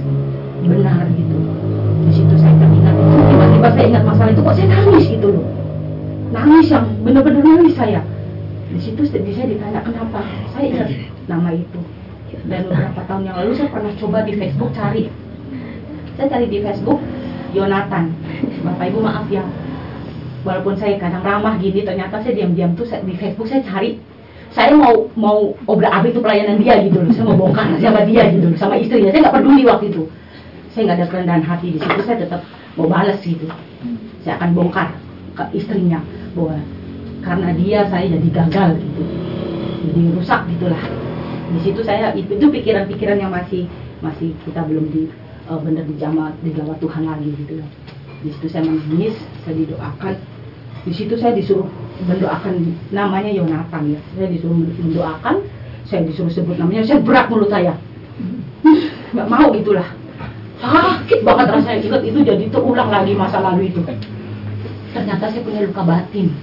[0.64, 1.38] benar gitu.
[2.08, 2.96] Di situ saya teringat
[3.28, 5.46] tiba-tiba saya ingat masalah itu kok saya nangis gitu loh.
[6.32, 8.02] Nangis yang benar-benar nangis saya
[8.68, 10.20] di situ saya ditanya kenapa?
[10.52, 10.90] Saya ingat
[11.32, 11.80] nama itu.
[12.48, 15.08] Dan beberapa tahun yang lalu saya pernah coba di Facebook cari.
[16.20, 17.00] Saya cari di Facebook
[17.56, 18.12] Yonatan.
[18.68, 19.44] Bapak ibu maaf ya.
[20.44, 24.00] Walaupun saya kadang ramah gini ternyata saya diam-diam tuh di Facebook saya cari.
[24.52, 27.12] Saya mau mau obrak abrik itu pelayanan dia gitu loh.
[27.16, 30.04] Saya mau bongkar sama dia gitu loh sama istrinya saya nggak peduli waktu itu.
[30.76, 32.00] Saya nggak ada kerendahan hati di situ.
[32.04, 32.42] Saya tetap
[32.76, 33.48] mau balas gitu.
[34.24, 34.92] Saya akan bongkar
[35.36, 36.00] ke istrinya
[36.36, 36.60] bahwa
[37.28, 39.04] karena dia saya jadi gagal gitu.
[39.88, 40.84] Jadi rusak gitulah.
[41.48, 43.68] Di situ saya itu, pikiran-pikiran yang masih
[44.00, 45.12] masih kita belum di
[45.48, 47.68] eh, benar dijama di jawa Tuhan lagi gitu ya
[48.18, 49.16] di situ saya menangis
[49.46, 50.14] saya didoakan.
[50.88, 51.68] Di situ saya disuruh
[52.08, 52.54] mendoakan
[52.90, 54.00] namanya Yonatan ya.
[54.16, 55.36] Saya disuruh mendoakan
[55.88, 57.78] saya disuruh sebut namanya saya berat mulut saya.
[59.14, 59.88] Nggak mau gitulah.
[60.58, 61.80] Sakit banget rasanya.
[61.86, 63.80] Ingat itu jadi terulang lagi masa lalu itu.
[64.96, 66.34] Ternyata saya punya luka batin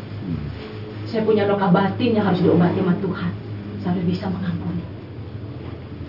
[1.15, 3.31] saya punya luka batin yang harus diobati sama Tuhan
[3.87, 4.83] saya bisa mengampuni.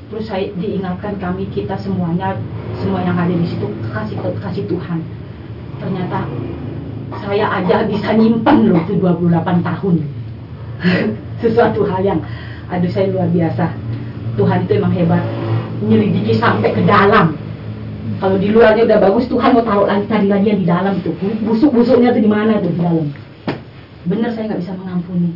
[0.10, 2.34] Terus saya diingatkan kami kita semuanya
[2.82, 5.06] semua yang ada di situ kasih kasih Tuhan.
[5.78, 6.26] Ternyata
[7.22, 9.96] saya aja bisa nyimpen loh itu 28 tahun.
[11.44, 12.20] Sesuatu hal yang
[12.74, 13.78] aduh saya luar biasa.
[14.42, 15.22] Tuhan itu emang hebat.
[15.86, 17.38] Nyelidiki sampai ke dalam.
[18.18, 21.14] Kalau di luarnya udah bagus Tuhan mau taruh lagi cari lagi yang di dalam tuh.
[21.46, 23.06] Busuk-busuknya tuh di mana tuh di dalam
[24.06, 25.32] bener saya nggak bisa mengampuni.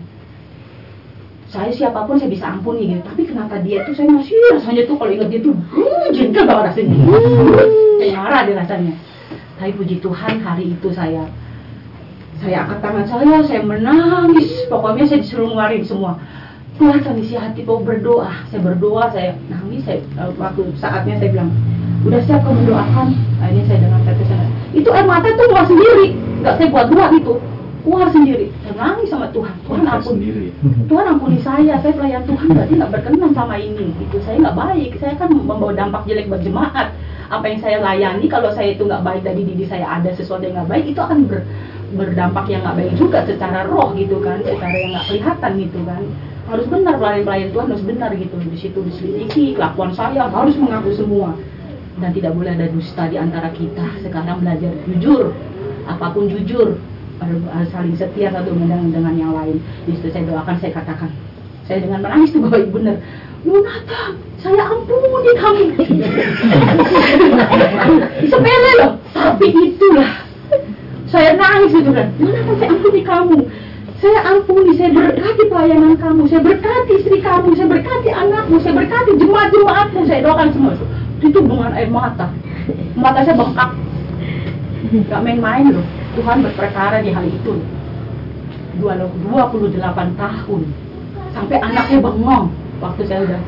[1.49, 3.01] Saya siapa pun saya bisa ampuni gitu.
[3.01, 6.63] Tapi kenapa dia tuh saya masih rasanya tuh kalau ingat dia tuh uh, jengkel banget
[6.73, 6.97] rasanya.
[7.97, 8.93] Kayak marah deh rasanya.
[9.57, 11.25] Tapi puji Tuhan hari itu saya
[12.39, 14.69] saya angkat tangan saya saya menangis.
[14.69, 16.21] Pokoknya saya disuruh ngeluarin semua.
[16.77, 18.45] Tuhan kondisi hati mau berdoa.
[18.53, 21.51] Saya berdoa saya nangis saya eh, waktu saatnya saya bilang
[22.07, 23.07] udah siap kamu mendoakan
[23.43, 27.33] akhirnya saya dengan tetesan itu air mata tuh keluar sendiri nggak saya buat buat itu
[27.83, 30.45] keluar sendiri saya nangis sama Tuhan Tuhan ampun sendiri.
[30.89, 33.93] Tuhan ampuni saya, saya pelayan Tuhan berarti nggak berkenan sama ini.
[34.01, 36.91] Itu saya nggak baik, saya kan membawa dampak jelek buat jemaat.
[37.29, 40.57] Apa yang saya layani kalau saya itu nggak baik dari diri saya ada sesuatu yang
[40.59, 41.45] nggak baik itu akan ber-
[41.93, 46.03] berdampak yang nggak baik juga secara roh gitu kan, secara yang nggak kelihatan gitu kan.
[46.49, 51.37] Harus benar pelayan-pelayan Tuhan harus benar gitu di situ diselidiki kelakuan saya harus mengaku semua
[52.01, 53.85] dan tidak boleh ada dusta di antara kita.
[54.01, 55.37] Sekarang belajar jujur,
[55.85, 56.81] apa pun jujur,
[57.71, 59.59] saling setia satu dengan dengan yang lain.
[59.85, 61.11] Di situ saya doakan, saya katakan,
[61.67, 62.79] saya dengan menangis tuh bapak ibu.
[63.39, 64.01] Yunata,
[64.43, 65.65] saya ampuni kamu.
[68.31, 70.11] Sepele loh, tapi itulah.
[71.07, 72.07] Saya nangis itu kan.
[72.59, 73.37] Saya ampuni kamu.
[73.99, 79.11] Saya ampuni, saya berkati pelayanan kamu, saya berkati istri kamu, saya berkati anakmu, saya berkati
[79.19, 80.73] jemaat-jemaatmu, saya doakan semua.
[81.19, 82.31] Itu dengan air mata.
[82.95, 83.75] Mata saya bengkak.
[85.11, 85.83] Gak main-main loh.
[86.17, 87.61] Tuhan berperkara di hal itu.
[88.79, 90.61] Dua- 28 tahun.
[91.35, 92.49] Sampai anaknya bengong.
[92.79, 93.41] Waktu saya udah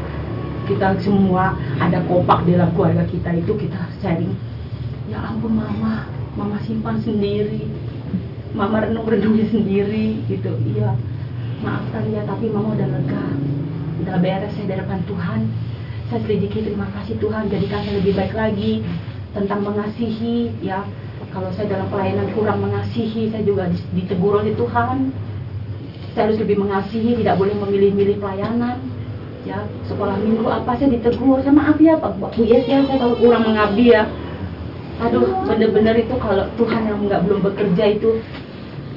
[0.67, 4.35] kita semua ada kopak dalam keluarga kita itu kita sharing.
[5.09, 6.05] Ya ampun mama,
[6.37, 7.65] mama simpan sendiri.
[8.51, 10.51] Mama renung-renungnya sendiri gitu.
[10.75, 10.93] Iya.
[11.63, 13.25] Maafkan ya, tapi mama udah lega.
[14.03, 15.39] Udah beres saya di depan Tuhan.
[16.11, 18.83] Saya selidiki terima kasih Tuhan jadikan saya lebih baik lagi
[19.31, 20.83] tentang mengasihi ya
[21.31, 25.15] kalau saya dalam pelayanan kurang mengasihi saya juga di- ditegur oleh Tuhan.
[26.11, 28.83] Saya harus lebih mengasihi tidak boleh memilih-milih pelayanan.
[29.47, 31.39] Ya sekolah minggu apa saya ditegur.
[31.39, 32.19] Saya maaf ya Pak.
[32.19, 34.11] Bu Yes ya saya kalau kurang mengabdi ya.
[35.01, 38.21] Aduh bener-bener itu kalau Tuhan yang nggak belum bekerja itu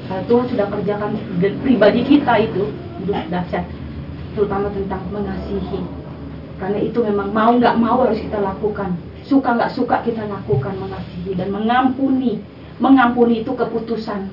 [0.04, 1.16] Tuhan sudah kerjakan
[1.64, 2.68] pribadi kita itu
[3.00, 3.64] itu dahsyat.
[4.34, 5.80] Terutama tentang mengasihi.
[6.58, 11.32] Karena itu memang mau nggak mau harus kita lakukan suka nggak suka kita lakukan mengasihi
[11.36, 12.44] dan mengampuni.
[12.82, 14.28] Mengampuni itu keputusan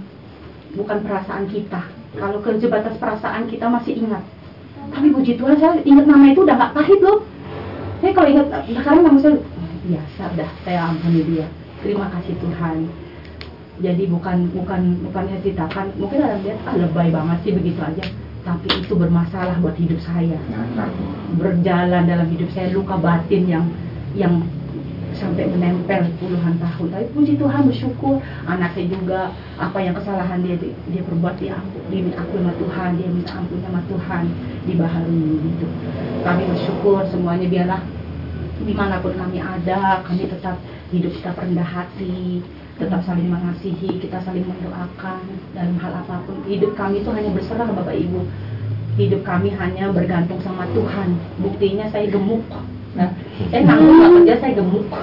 [0.75, 1.81] bukan perasaan kita.
[2.17, 4.23] Kalau kerja batas perasaan kita masih ingat.
[4.91, 7.23] Tapi puji Tuhan saya ingat nama itu udah nggak pahit loh.
[8.03, 9.37] Saya kalau ingat sekarang nama saya
[9.87, 11.47] biasa dah saya ampuni dia.
[11.79, 12.77] Terima kasih Tuhan.
[13.81, 18.05] Jadi bukan bukan bukannya ceritakan mungkin orang lihat ah lebay banget sih begitu aja.
[18.41, 20.37] Tapi itu bermasalah buat hidup saya.
[20.37, 20.89] Ngakak.
[21.37, 23.65] berjalan dalam hidup saya luka batin yang
[24.17, 24.43] yang
[25.21, 26.87] sampai menempel puluhan tahun.
[26.89, 28.17] Tapi puji Tuhan bersyukur.
[28.49, 29.29] Anak saya juga
[29.61, 33.33] apa yang kesalahan dia dia perbuat dia ampun dia minta ampun sama Tuhan dia minta
[33.37, 34.23] ampun sama Tuhan
[34.65, 35.67] dibaharui gitu.
[36.25, 37.81] Kami bersyukur semuanya biarlah
[38.61, 40.57] di mana pun kami ada kami tetap
[40.93, 42.45] hidup kita rendah hati
[42.81, 45.21] tetap saling mengasihi kita saling mendoakan
[45.53, 46.41] dalam hal apa pun.
[46.49, 48.25] Hidup kami itu hanya berserah Bapak Ibu.
[48.97, 51.15] Hidup kami hanya bergantung sama Tuhan.
[51.39, 52.43] Buktinya saya gemuk
[52.97, 53.09] nah,
[53.49, 54.85] saya nganggur nggak kerja saya gemuk.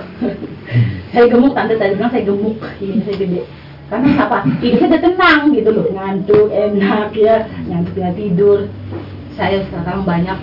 [1.08, 2.60] Saya gemuk tante tadi bilang saya gemuk.
[2.84, 3.40] Ini saya gede.
[3.88, 4.44] Karena apa?
[4.60, 5.88] Hidup saya tenang gitu loh.
[5.88, 7.48] Ngantuk enak ya.
[7.64, 8.68] Ngantuknya tidur.
[9.32, 10.36] Saya sekarang banyak.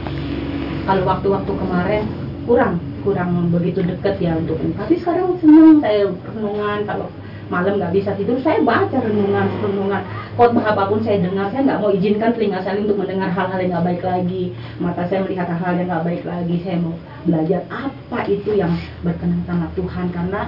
[0.89, 2.03] Kalau waktu-waktu kemarin
[2.49, 2.81] kurang.
[3.05, 6.89] Kurang begitu deket ya untuk tapi sekarang senang saya renungan.
[6.89, 7.07] Kalau
[7.47, 8.37] malam nggak bisa tidur.
[8.41, 10.01] Saya baca renungan renungan.
[10.35, 11.47] Khotbah apa pun saya dengar.
[11.53, 14.43] Saya nggak mau izinkan telinga saya untuk mendengar hal-hal yang nggak baik lagi.
[14.81, 16.55] Mata saya melihat hal-hal yang nggak baik lagi.
[16.65, 18.73] Saya mau belajar apa itu yang
[19.05, 20.07] berkenan sama Tuhan.
[20.11, 20.41] Karena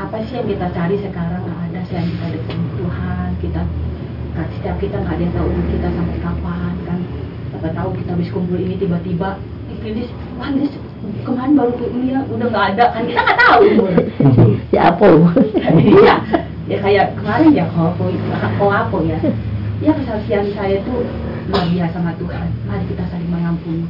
[0.00, 1.42] apa sih yang kita cari sekarang?
[1.44, 3.28] Nggak ada yang kita dekat Tuhan.
[3.38, 3.60] Kita
[4.56, 7.00] setiap kita nggak ada yang tahu kita sampai kapan kan?
[7.52, 9.36] Siapa tahu kita habis kumpul ini tiba-tiba
[10.38, 10.74] wah Lilis
[11.26, 13.02] kemarin baru ke ini ya udah nggak ada kan.
[13.06, 13.62] Kita nggak tahu.
[14.72, 15.04] Ya apa?
[15.82, 16.14] iya.
[16.70, 19.18] Ya kayak kemarin ya kok kok apa ya.
[19.82, 21.02] Ya kesaksian saya tuh
[21.50, 22.46] luar biasa sama Tuhan.
[22.70, 23.84] Mari kita saling mengampuni.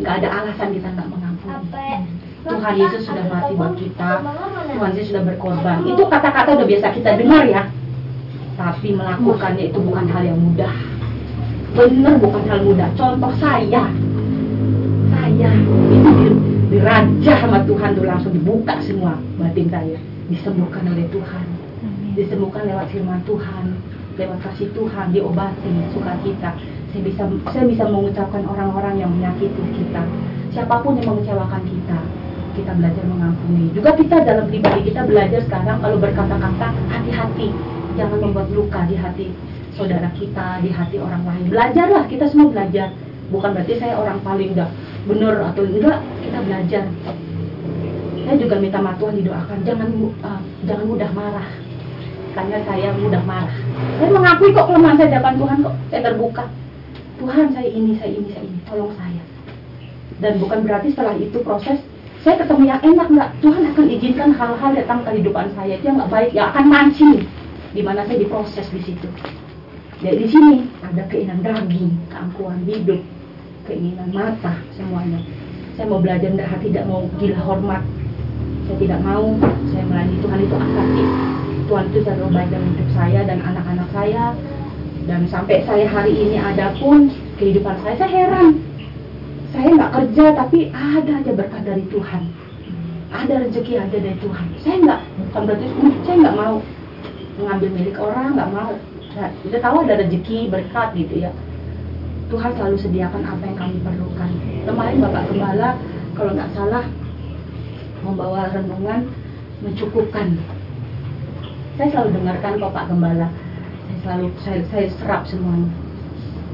[0.00, 1.68] Nggak ada alasan kita nggak mengampuni.
[2.46, 4.10] Tuhan Yesus sudah mati buat kita.
[4.72, 5.84] Tuhan Yesus sudah berkorban.
[5.84, 7.62] Itu kata-kata udah biasa kita dengar ya.
[8.56, 10.72] Tapi melakukannya itu bukan hal yang mudah.
[11.76, 12.88] Bener bukan hal mudah.
[12.96, 13.92] Contoh saya
[15.36, 15.52] saya.
[15.92, 16.40] Itu di-
[16.72, 19.98] diraja sama Tuhan tuh langsung dibuka semua batin saya.
[20.32, 21.46] Disembuhkan oleh Tuhan.
[22.16, 23.76] Disembuhkan lewat firman Tuhan
[24.16, 26.56] lewat kasih Tuhan diobati sukacita
[26.88, 30.00] saya bisa saya bisa mengucapkan orang-orang yang menyakiti kita.
[30.56, 32.00] Siapa pun yang mengecewakan kita
[32.56, 33.68] kita belajar mengampuni.
[33.76, 37.52] Juga kita dalam pribadi kita belajar sekarang kalau berkata-kata hati-hati.
[38.00, 39.28] Jangan membuat luka di hati
[39.76, 41.52] saudara kita di hati orang lain.
[41.52, 42.96] Belajarlah kita semua belajar
[43.30, 44.70] bukan berarti saya orang paling enggak
[45.06, 46.84] benar atau enggak kita belajar.
[48.26, 49.88] Saya juga minta sama didoakan jangan
[50.26, 51.48] uh, jangan mudah marah.
[52.34, 53.56] Karena saya mudah marah.
[53.96, 55.74] Saya mengakui kok kelemahan saya hadapan Tuhan kok.
[55.88, 56.44] Saya terbuka.
[57.16, 58.58] Tuhan saya ini saya ini saya ini.
[58.66, 59.22] Tolong saya.
[60.18, 61.78] Dan bukan berarti setelah itu proses
[62.26, 63.30] saya ketemu yang enak nggak.
[63.38, 65.78] Tuhan akan izinkan hal-hal datang ke kehidupan saya.
[65.80, 67.14] Yang nggak baik yang akan mancing.
[67.72, 69.08] Di mana saya diproses di situ.
[70.04, 73.00] Ya di sini ada keinginan daging keangkuhan hidup
[73.66, 75.20] keinginan mata semuanya.
[75.76, 77.82] Saya mau belajar tidak tidak mau gila hormat.
[78.66, 79.26] Saya tidak mau
[79.70, 81.04] saya melayani Tuhan itu asasi.
[81.66, 84.24] Tuhan itu selalu baik dalam hidup saya dan anak-anak saya.
[85.06, 88.62] Dan sampai saya hari ini ada pun kehidupan saya saya heran.
[89.54, 92.22] Saya nggak kerja tapi ada aja berkat dari Tuhan.
[93.14, 94.46] Ada rezeki ada dari Tuhan.
[94.62, 95.00] Saya nggak
[95.30, 96.54] bukan berarti "Hmm, saya nggak mau
[97.36, 98.72] mengambil milik orang nggak mau.
[99.46, 101.30] Udah tahu ada rezeki berkat gitu ya
[102.26, 104.30] Tuhan selalu sediakan apa yang kami perlukan.
[104.66, 105.70] Kemarin Bapak Gembala
[106.18, 106.84] kalau nggak salah
[108.02, 109.06] membawa renungan
[109.62, 110.34] mencukupkan.
[111.78, 113.28] Saya selalu dengarkan kok Pak Gembala.
[113.86, 115.70] Saya selalu saya, saya serap semuanya.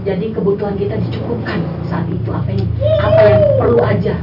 [0.02, 2.28] Jadi kebutuhan kita dicukupkan saat itu.
[2.28, 2.68] Apa yang
[3.00, 4.14] apa yang perlu aja.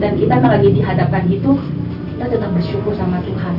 [0.00, 1.60] Dan kita kalau lagi dihadapkan gitu
[2.16, 3.54] kita tetap bersyukur sama Tuhan.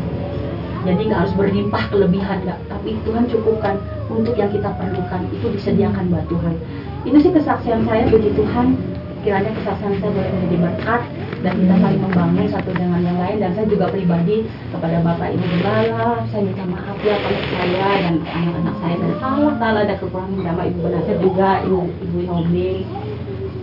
[0.89, 2.59] Jadi nggak harus berlimpah kelebihan nggak.
[2.65, 3.78] Tapi Tuhan cukupkan
[4.12, 6.55] untuk yang kita perlukan itu disediakan buat Tuhan.
[7.07, 8.78] Ini sih kesaksian saya puji Tuhan.
[9.22, 11.01] Kiranya kesaksian saya boleh menjadi berkat
[11.45, 13.38] dan kita saling membangun satu dengan yang lain.
[13.38, 18.16] Dan saya juga pribadi kepada Bapak Ibu Gembala saya minta maaf ya kalau saya dan
[18.26, 18.95] anak-anak saya.
[18.97, 22.18] Dan salah salah ada kekurangan sama Ibu Benasir juga Ibu Ibu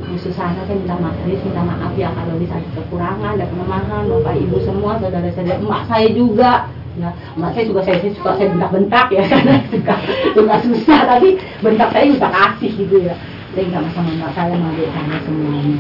[0.09, 4.03] Ibu Susana saya minta maaf saya minta maaf ya kalau bisa ada kekurangan ada kelemahan.
[4.09, 6.51] Bapak Ibu semua saudara-saudara emak saya juga
[6.99, 9.94] ya emak saya juga saya, saya suka saya bentak-bentak ya karena suka
[10.34, 11.01] suka susah.
[11.07, 11.28] Tapi
[11.62, 13.14] bentak saya juga kasih gitu ya.
[13.55, 15.76] Saya minta sama emak saya sama adik saya semuanya.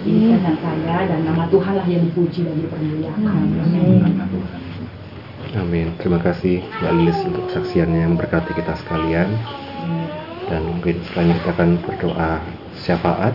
[0.00, 3.42] Ini kesan saya dan nama Tuhan lah yang dipuji dan dipermuliakan.
[5.58, 5.90] Amin.
[5.98, 9.34] Terima kasih Mbak Lilis untuk kesaksiannya yang memberkati kita sekalian.
[10.46, 12.30] Dan mungkin selanjutnya kita akan berdoa
[12.78, 13.34] syafaat.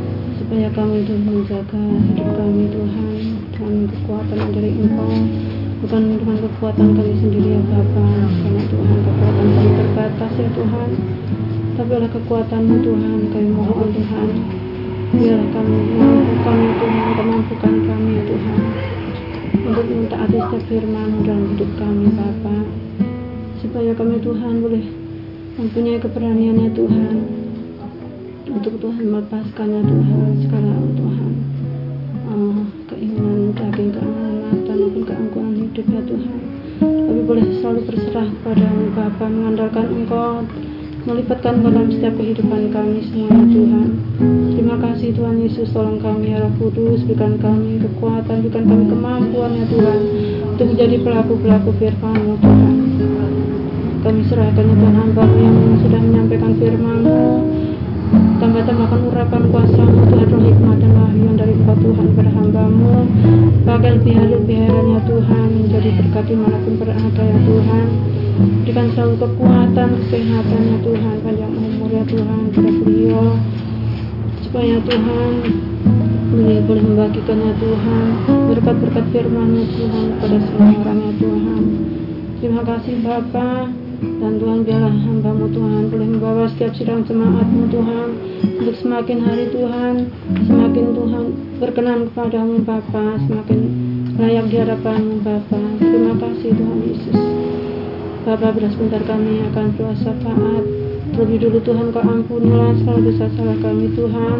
[0.51, 3.15] Supaya kami itu menjaga hidup kami Tuhan.
[3.55, 5.07] Dengan kekuatan dari Engkau.
[5.79, 8.03] Bukan dengan kekuatan kami sendiri ya Bapa.
[8.27, 10.89] Karena Tuhan kekuatan kami terbatas ya Tuhan.
[11.79, 14.27] Tapi oleh kekuatanmu Tuhan Kami mohon Tuhan.
[15.15, 18.59] Biar kami mampukan ya Tuhan Kemampukan kami ya Tuhan
[19.71, 22.57] Untuk mentaati setiap firman dalam hidup kami Bapa.
[23.63, 24.83] Supaya kami Tuhan boleh
[25.55, 27.15] mempunyai keberaniannya Tuhan
[28.51, 31.31] Untuk Tuhan melepaskannya Tuhan Sekarang Tuhan.
[32.31, 32.59] Eh,
[32.91, 36.37] Keinginan daging, mata maupun keangkuhan hidup ya Tuhan.
[36.83, 40.43] Tapi boleh selalu berserah kepada Bapa Mengandalkan Engkau
[41.01, 43.87] melipatkan dalam setiap kehidupan kami semua ya Tuhan.
[44.53, 49.51] Terima kasih Tuhan Yesus tolong kami ya Roh Kudus berikan kami kekuatan berikan kami kemampuan
[49.57, 49.99] ya Tuhan
[50.53, 52.75] untuk menjadi pelaku-pelaku firman-Mu Tuhan.
[54.01, 57.19] Kami serahkan ya Tuhan hamba yang sudah menyampaikan firman-Mu
[58.11, 62.95] tambah-tambahkan urapan kuasa-Mu Tuhan roh hikmat dan wahyu dari Engkau Tuhan pada hamba-Mu.
[63.63, 67.87] Pakai lebih lebih heran ya Tuhan menjadi berkat di mana pun berada ya Tuhan.
[68.65, 73.27] Berikan selalu kekuatan kesehatan ya Tuhan panjang umur ya Tuhan pada beliau.
[74.41, 75.31] Supaya Tuhan
[76.31, 78.05] boleh boleh membagikan ya Tuhan.
[78.51, 81.61] Berkat-berkat firman Tuhan kepada semua orang ya Tuhan.
[82.41, 83.69] Terima kasih Bapa
[84.01, 85.93] dan Tuhan biarlah hambamu Tuhan.
[85.93, 88.09] Boleh membawa setiap sidang jemaatmu Tuhan.
[88.61, 90.09] Untuk semakin hari Tuhan
[90.49, 91.23] semakin Tuhan
[91.61, 93.21] berkenan kepadamu Bapa.
[93.29, 93.59] Semakin
[94.17, 95.61] layak di hadapanmu Bapa.
[95.77, 97.17] Terima kasih Tuhan Yesus.
[98.25, 100.65] Bapa beras sebentar kami akan puasa taat
[101.11, 104.37] Terlebih dulu Tuhan kau ampunilah segala dosa salah kami Tuhan.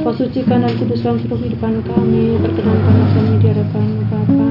[0.00, 2.40] Kau sucikan dan kuduskan seluruh kehidupan kami.
[2.40, 4.46] Perkenankanlah kami di hadapanmu Bapa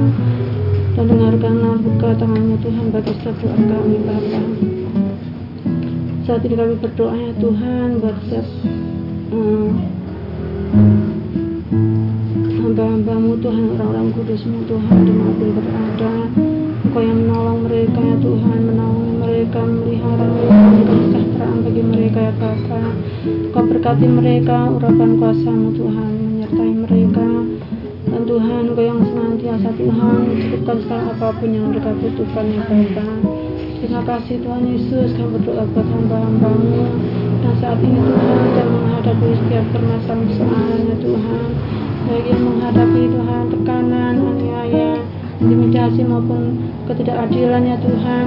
[0.96, 4.42] Dan dengarkanlah buka tanganmu Tuhan bagi setiap doa kami Bapa.
[6.24, 8.48] Saat ini kami berdoa ya Tuhan Buat setiap
[9.36, 9.70] eh,
[12.64, 16.14] hamba-hambamu Tuhan Orang-orang kudusmu Tuhan di mana pun berada.
[16.88, 22.82] Engkau yang menolong mereka ya Tuhan Menaungi mereka, melihara mereka kesejahteraan bagi mereka ya Bapa.
[23.52, 27.28] Kau berkati mereka Urapan kuasamu Tuhan Menyertai mereka
[28.16, 33.08] Dan Tuhan Kau yang senantiasa Tuhan Cukupkan segala apa pun yang mereka butuhkan ya Bapa
[33.84, 36.80] Terima kasih Tuhan Yesus Kau berdoa buat hamba-hambamu.
[37.44, 41.48] Dan saat ini Tuhan Dan menghadapi setiap permasalahan ya Tuhan.
[42.08, 44.92] Baik yang menghadapi Tuhan tekanan, aniaya,
[45.44, 48.26] intimidasi maupun ketidakadilan ya Tuhan.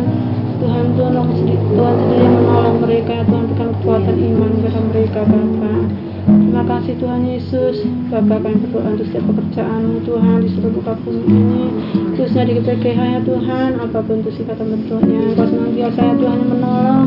[0.61, 3.25] Tuhan tolong Tuhan sendiri yang menolong mereka.
[3.25, 7.89] Tuhan berikan kekuatan iman kepada mereka Bapa Terima kasih Tuhan Yesus.
[8.13, 11.65] Bapa kami berdoa untuk setiap pekerjaanmu Tuhan di seluruh muka bumi ini.
[12.13, 13.71] Khususnya di GPGH ya Tuhan.
[13.81, 17.07] Apa pun itu sifat dan bentuknya Kau senantiasa ya Tuhan yang menolong.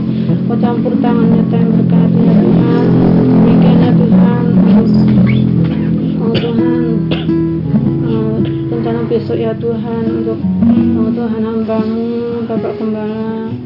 [0.49, 2.85] Kau campur tangannya Tuhan berkati ya Tuhan.
[3.22, 4.43] Demikian ya Tuhan.
[6.18, 6.84] Oh Tuhan.
[8.10, 8.35] Oh,
[8.73, 10.39] rencana besok ya Tuhan untuk
[10.98, 12.10] oh, Tuhan hambamu
[12.49, 13.53] Bapak Gembala.
[13.53, 13.61] oh,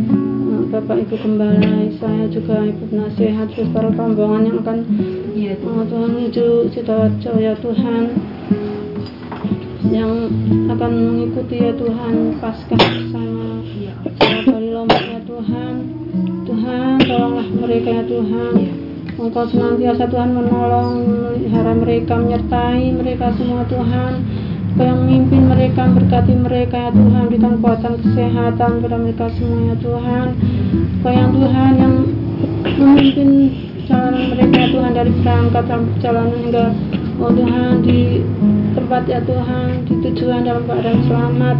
[0.75, 4.77] Bapak Ibu Gembala saya juga Ibu Nasihat terus para rombongan yang akan
[5.71, 8.03] oh, Tuhan menuju Sidoarjo ya Tuhan.
[9.87, 10.11] Yang
[10.67, 13.63] akan mengikuti ya Tuhan Paskah bersama.
[14.19, 15.73] Dari Lombok ya Tuhan.
[16.43, 18.53] Tuhan tolonglah mereka ya Tuhan.
[19.15, 24.43] Engkau senantiasa Tuhan menolong, melihara mereka, menyertai mereka semua Tuhan.
[24.75, 30.27] Memimpin mereka, berkati mereka ya Tuhan, berikan kekuatan kesehatan kepada mereka semua ya Tuhan.
[30.99, 31.93] Engkau yang Tuhan yang
[32.83, 33.29] memimpin
[33.85, 36.65] perjalanan mereka ya Tuhan dari berangkat sampai perjalanan hingga
[37.21, 37.99] oh Tuhan di
[38.73, 41.57] tempat ya Tuhan di tujuan dalam keadaan selamat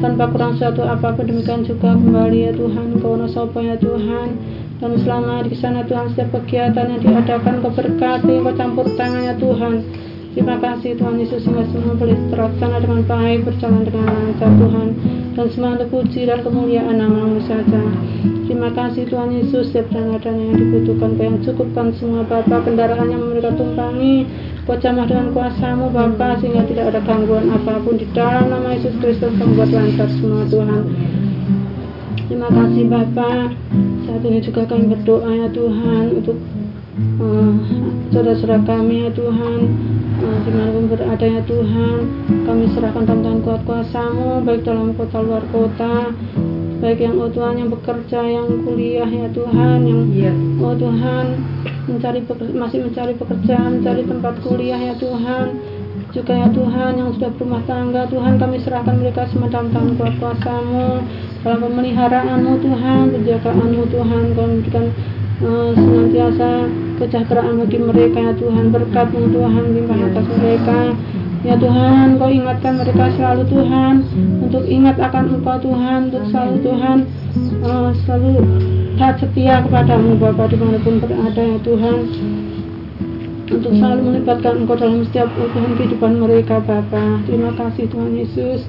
[0.00, 4.28] tanpa kurang suatu apa pun demikian juga kembali ya Tuhan kau sopo ya Tuhan
[4.80, 9.34] dan selama di sana Tuhan setiap kegiatan yang diadakan kau berkati kau campur tangan ya
[9.36, 9.74] Tuhan
[10.36, 14.88] terima kasih Tuhan Yesus sehingga semua boleh terlaksana dengan baik berjalan dengan lancar Tuhan.
[15.32, 17.82] Dan semua untuk puji dan kemuliaan namamu saja.
[18.44, 23.24] Terima kasih Tuhan Yesus setiap dana-dana yang dibutuhkan kau yang cukupkan semua Bapak kendaraan yang
[23.26, 24.24] mereka tumpangi
[24.64, 28.96] kau jamah dengan kuasamu Bapak sehingga tidak ada gangguan apa pun di dalam nama Yesus
[29.02, 30.82] Kristus kau buat lancar semua Tuhan.
[32.26, 33.48] Terima kasih Bapak.
[34.08, 36.38] Saat ini juga kami berdoa ya Tuhan untuk
[38.10, 39.60] saudara-saudara kami ya Tuhan.
[40.16, 41.98] Uh, di mana pun berada ya Tuhan.
[42.48, 46.08] Kami serahkan dalam tangan kuat kuasamu baik dalam kota luar kota.
[46.80, 49.78] Baik yang oh Tuhan yang bekerja yang kuliah ya Tuhan.
[49.84, 51.24] Yang oh Tuhan
[51.86, 52.20] mencari
[52.56, 55.46] masih mencari pekerjaan mencari tempat kuliah ya Tuhan.
[56.16, 60.14] Juga ya Tuhan yang sudah berumah tangga Tuhan kami serahkan mereka semua dalam tangan kuat
[60.16, 61.04] kuasamu
[61.44, 64.22] dalam pemeliharaanmu Tuhan penjagaanmu Tuhan.
[64.32, 64.84] Kau memberikan
[65.44, 66.50] eh, senantiasa
[66.96, 68.72] kesejahteraan bagi mereka ya Tuhan.
[68.72, 70.80] Berkatmu Tuhan limpah atas mereka.
[71.44, 73.94] Ya Tuhan kau ingatkan mereka selalu Tuhan.
[74.42, 75.98] Untuk ingat akan engkau Tuhan.
[76.10, 76.98] Untuk selalu Tuhan
[77.62, 78.32] eh, selalu
[78.96, 81.98] taat setia kepadamu Bapa di mana pun berada ya Tuhan.
[83.46, 87.22] Untuk selalu melibatkan Engkau dalam setiap urusan kehidupan mereka Bapa.
[87.30, 88.66] Terima kasih Tuhan Yesus.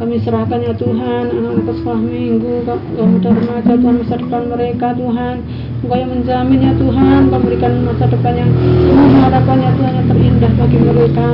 [0.00, 5.44] Kami serahkan ya Tuhan anak-anak sekolah minggu, ke muda remaja Tuhan masa depan mereka Tuhan.
[5.84, 10.52] Engkau yang menjamin ya Tuhan, memberikan masa depan yang penuh harapan ya Tuhan yang terindah
[10.56, 11.28] bagi mereka.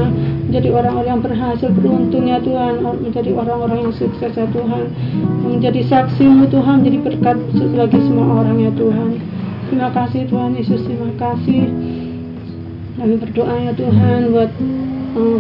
[0.50, 4.82] Menjadi orang-orang yang berhasil beruntung ya Tuhan, menjadi orang-orang yang sukses ya Tuhan,
[5.46, 7.38] menjadi saksimu Tuhan, menjadi berkat
[7.70, 9.10] bagi semua orang ya Tuhan.
[9.70, 11.70] Terima kasih Tuhan Yesus, terima kasih.
[12.98, 14.50] Kami berdoa ya Tuhan buat
[15.14, 15.38] uh,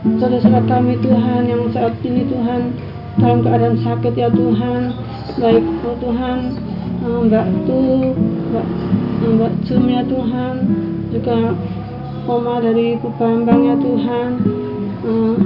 [0.00, 2.72] saudara-saudara kami Tuhan yang saat ini Tuhan
[3.20, 4.96] dalam keadaan sakit ya Tuhan.
[5.36, 6.38] Baik oh Tuhan
[7.04, 7.80] uh, Mbak Tu
[8.50, 8.66] Mbak,
[9.24, 10.54] uh, Mbak Jum ya Tuhan.
[11.10, 11.38] Juga
[12.30, 14.30] Oma dari Ibu Bambang ya Tuhan.
[15.04, 15.36] Uh,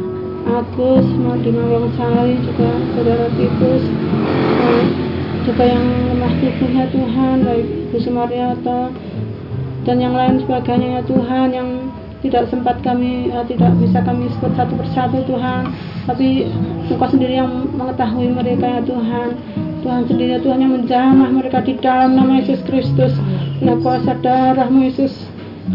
[0.45, 1.09] Agus
[1.41, 3.83] di Mawang Sari juga saudara Titus
[4.61, 4.85] uh,
[5.49, 8.93] juga yang lemah tubuh ya Tuhan baik Ibu Sumaryoto
[9.89, 11.69] dan yang lain sebagainya ya Tuhan yang
[12.25, 15.69] tidak sempat kami eh, tidak bisa kami sebut satu persatu Tuhan.
[16.09, 16.49] Tapi
[16.89, 19.29] Engkau sendiri yang mengetahui mereka ya Tuhan.
[19.85, 23.13] Tuhan sendiri ya Tuhan yang menjamah mereka di dalam nama Yesus Kristus.
[23.61, 25.13] Oleh kuasa darahmu Yesus.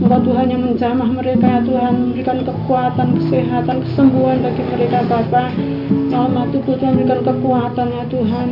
[0.02, 1.94] Engkau Tuhan yang menjamah mereka ya Tuhan.
[2.10, 5.54] Memberikan kekuatan, kesehatan, kesembuhan bagi mereka Bapa.
[6.10, 8.48] Selamat tubuh Tuhan memberikan kekuatan ya Tuhan.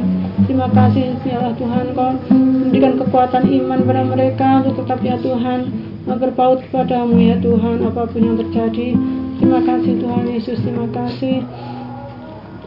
[0.45, 1.85] Terima kasih ya Tuhan.
[1.97, 8.07] Kau memberikan kekuatan iman pada mereka untuk tetap ya Tuhan berpaut kepadamu ya Tuhan apa
[8.07, 8.95] pun yang terjadi.
[9.37, 11.43] Terima kasih Tuhan Yesus terima kasih.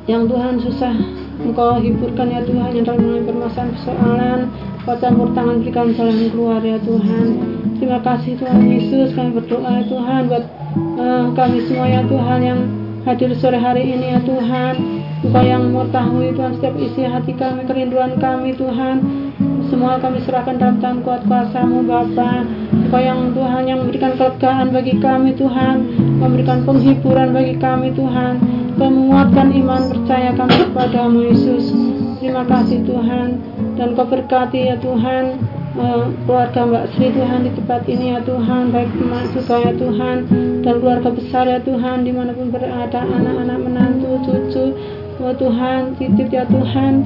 [0.04, 0.94] Yang Tuhan susah
[1.40, 4.40] Engkau hiburkan ya Tuhan yang dalam mengalami permasalahan persoalan.
[4.84, 7.26] Kau campur tangan berikan jalan keluar ya Tuhan.
[7.80, 10.44] Terima kasih Tuhan Yesus kami berdoa ya Tuhan buat
[11.00, 12.60] eh, kami semua ya Tuhan yang
[13.08, 18.16] hadir sore hari ini ya Tuhan Engkau yang mengetahui Tuhan setiap isi hati kami kerinduan
[18.16, 19.04] kami Tuhan.
[19.68, 22.48] Semua kami serahkan dalam tangan kuat kuasamu Bapa.
[22.72, 25.76] Engkau yang Tuhan yang memberikan kelegaan bagi kami Tuhan.
[26.24, 28.40] Memberikan penghiburan bagi kami Tuhan.
[28.80, 31.68] Kau menguatkan iman percaya kami kepadamu Yesus.
[32.16, 33.28] Terima kasih Tuhan.
[33.76, 35.36] Dan kau berkati ya Tuhan.
[35.70, 38.72] Eh, keluarga Mbak Sri Tuhan di tempat ini ya Tuhan.
[38.72, 40.16] Baik emak juga ya Tuhan.
[40.64, 44.64] Dan keluarga besar ya Tuhan di mana pun berada anak-anak menantu cucu
[45.20, 47.04] Oh Tuhan, titip ya Tuhan.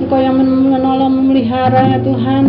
[0.00, 2.48] Engkau yang menolong, memelihara ya Tuhan.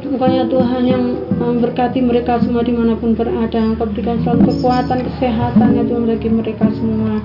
[0.00, 1.04] Engkau ya Tuhan yang
[1.36, 3.60] memberkati mereka semua di mana pun berada.
[3.60, 7.20] Engkau berikan selalu kekuatan, kesehatan ya Tuhan bagi mereka semua.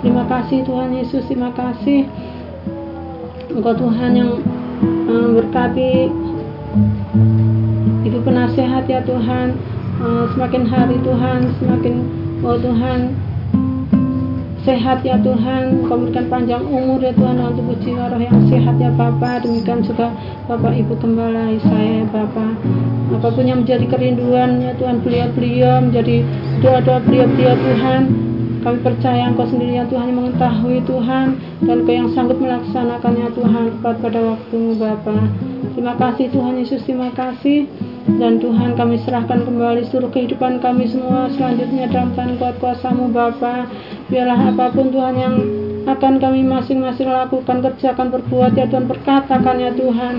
[0.00, 2.08] Terima kasih Tuhan Yesus, terima kasih.
[3.52, 4.40] Engkau Tuhan yang
[4.80, 6.08] memberkati.
[8.08, 9.52] Ibu penasehat ya Tuhan.
[10.00, 11.94] Eh, Semakin hari Tuhan, semakin
[12.44, 13.25] Oh Tuhan
[14.66, 18.90] sehat ya Tuhan Kau berikan panjang umur ya Tuhan tubuh jiwa roh yang sehat ya
[18.90, 19.38] Bapa.
[19.46, 20.10] Demikian juga
[20.50, 22.58] Bapak Ibu Gembala saya ya Bapa.
[23.14, 26.26] Apa pun yang menjadi kerinduan ya Tuhan beliau-beliau menjadi
[26.58, 28.02] doa-doa beliau-beliau Tuhan.
[28.66, 31.26] Kami percaya Engkau sendiri ya Tuhan yang mengetahui Tuhan.
[31.62, 35.16] Dan Engkau yang sanggup melaksanakannya Tuhan tepat pada waktumu Bapa.
[35.78, 37.70] Terima kasih Tuhan Yesus terima kasih
[38.06, 41.26] dan Tuhan kami serahkan kembali seluruh kehidupan kami semua.
[41.34, 43.66] Selanjutnya dalam tangan kuat kuasamu Bapa.
[44.06, 45.34] Biarlah apa pun Tuhan yang
[45.90, 50.14] akan kami masing-masing lakukan kerjakan berbuat ya Tuhan perkatakan ya Tuhan.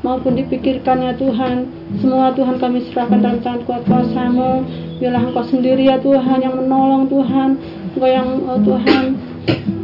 [0.00, 1.68] Maupun dipikirkan ya Tuhan.
[2.00, 4.64] Semua Tuhan kami serahkan dalam tangan kuat kuasamu.
[4.96, 7.60] Biarlah engkau sendiri ya Tuhan yang menolong Tuhan.
[7.92, 9.04] Engkau yang oh Tuhan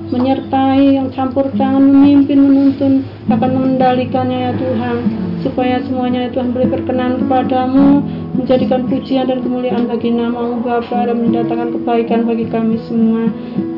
[0.09, 6.70] menyertai yang campur tangan memimpin menuntun akan mengendalikannya ya Tuhan supaya semuanya ya Tuhan boleh
[6.70, 8.01] berkenan kepadamu
[8.39, 13.28] menjadikan pujian dan kemuliaan bagi namamu Bapa dan mendatangkan kebaikan bagi kami semua.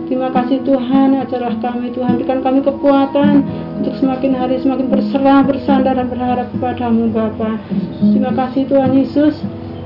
[0.04, 3.40] Terima kasih Tuhan ajarlah kami Tuhan berikan kami kekuatan
[3.80, 7.56] untuk semakin hari semakin berserah bersandar dan berharap kepadamu Bapa.
[8.12, 9.40] Terima kasih Tuhan Yesus.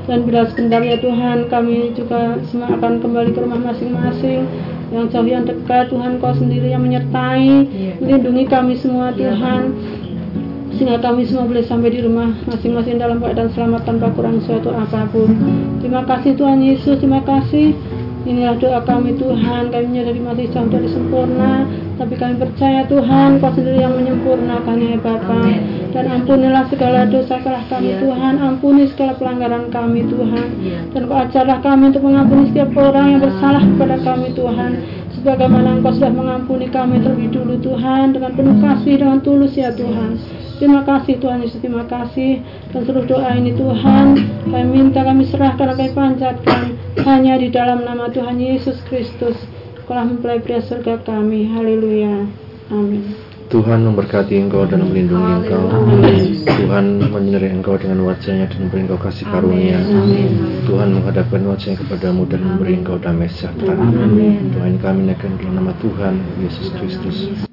[0.08, 4.48] Dan bila sebentar ya Tuhan kami juga semua akan kembali ke rumah masing-masing.
[4.88, 7.68] Yang jauh yang dekat Tuhan kau sendiri yang menyertai.
[8.00, 9.76] Melindungi kami semua Tuhan
[10.78, 15.10] sehingga kami semua boleh sampai di rumah masing-masing dalam keadaan selamat tanpa kurang suatu apa
[15.10, 15.26] pun.
[15.82, 17.74] Terima kasih Tuhan Yesus terima kasih.
[18.28, 21.64] Inilah doa kami Tuhan, kami menyadari masih jauh dari sempurna
[21.96, 25.42] Tapi kami percaya Tuhan, Kau sendiri yang menyempurnakannya ya Bapa.
[25.90, 28.38] Dan ampunilah segala dosa salah kami Tuhan.
[28.38, 30.46] Ampuni segala pelanggaran kami Tuhan.
[30.94, 34.70] Dan Kau ajarlah kami untuk mengampuni setiap orang yang bersalah kepada kami Tuhan.
[35.18, 40.14] Sebagaimana Engkau sudah mengampuni kami terlebih dulu Tuhan Dengan penuh kasih, dengan tulus ya Tuhan
[40.58, 42.42] Terima kasih Tuhan Yesus, terima kasih.
[42.74, 44.18] Dan seluruh doa ini Tuhan
[44.50, 46.74] Kami minta, kami serahkan, kami panjatkan
[47.06, 49.38] Hanya di dalam nama Tuhan Yesus Kristus
[49.88, 51.48] Kaulah mempelai pria surga kami.
[51.48, 52.28] Haleluya.
[52.68, 53.08] Amin.
[53.48, 55.64] Tuhan memberkati engkau dan melindungi engkau.
[56.44, 59.80] Tuhan menyinari engkau dengan wajahnya dan memberi engkau kasih karunia.
[60.68, 63.80] Tuhan menghadapkan wajahnya kepadamu dan memberi engkau damai sejahtera.
[64.52, 67.47] Doa ini kami naikkan dalam nama Tuhan Yesus Kristus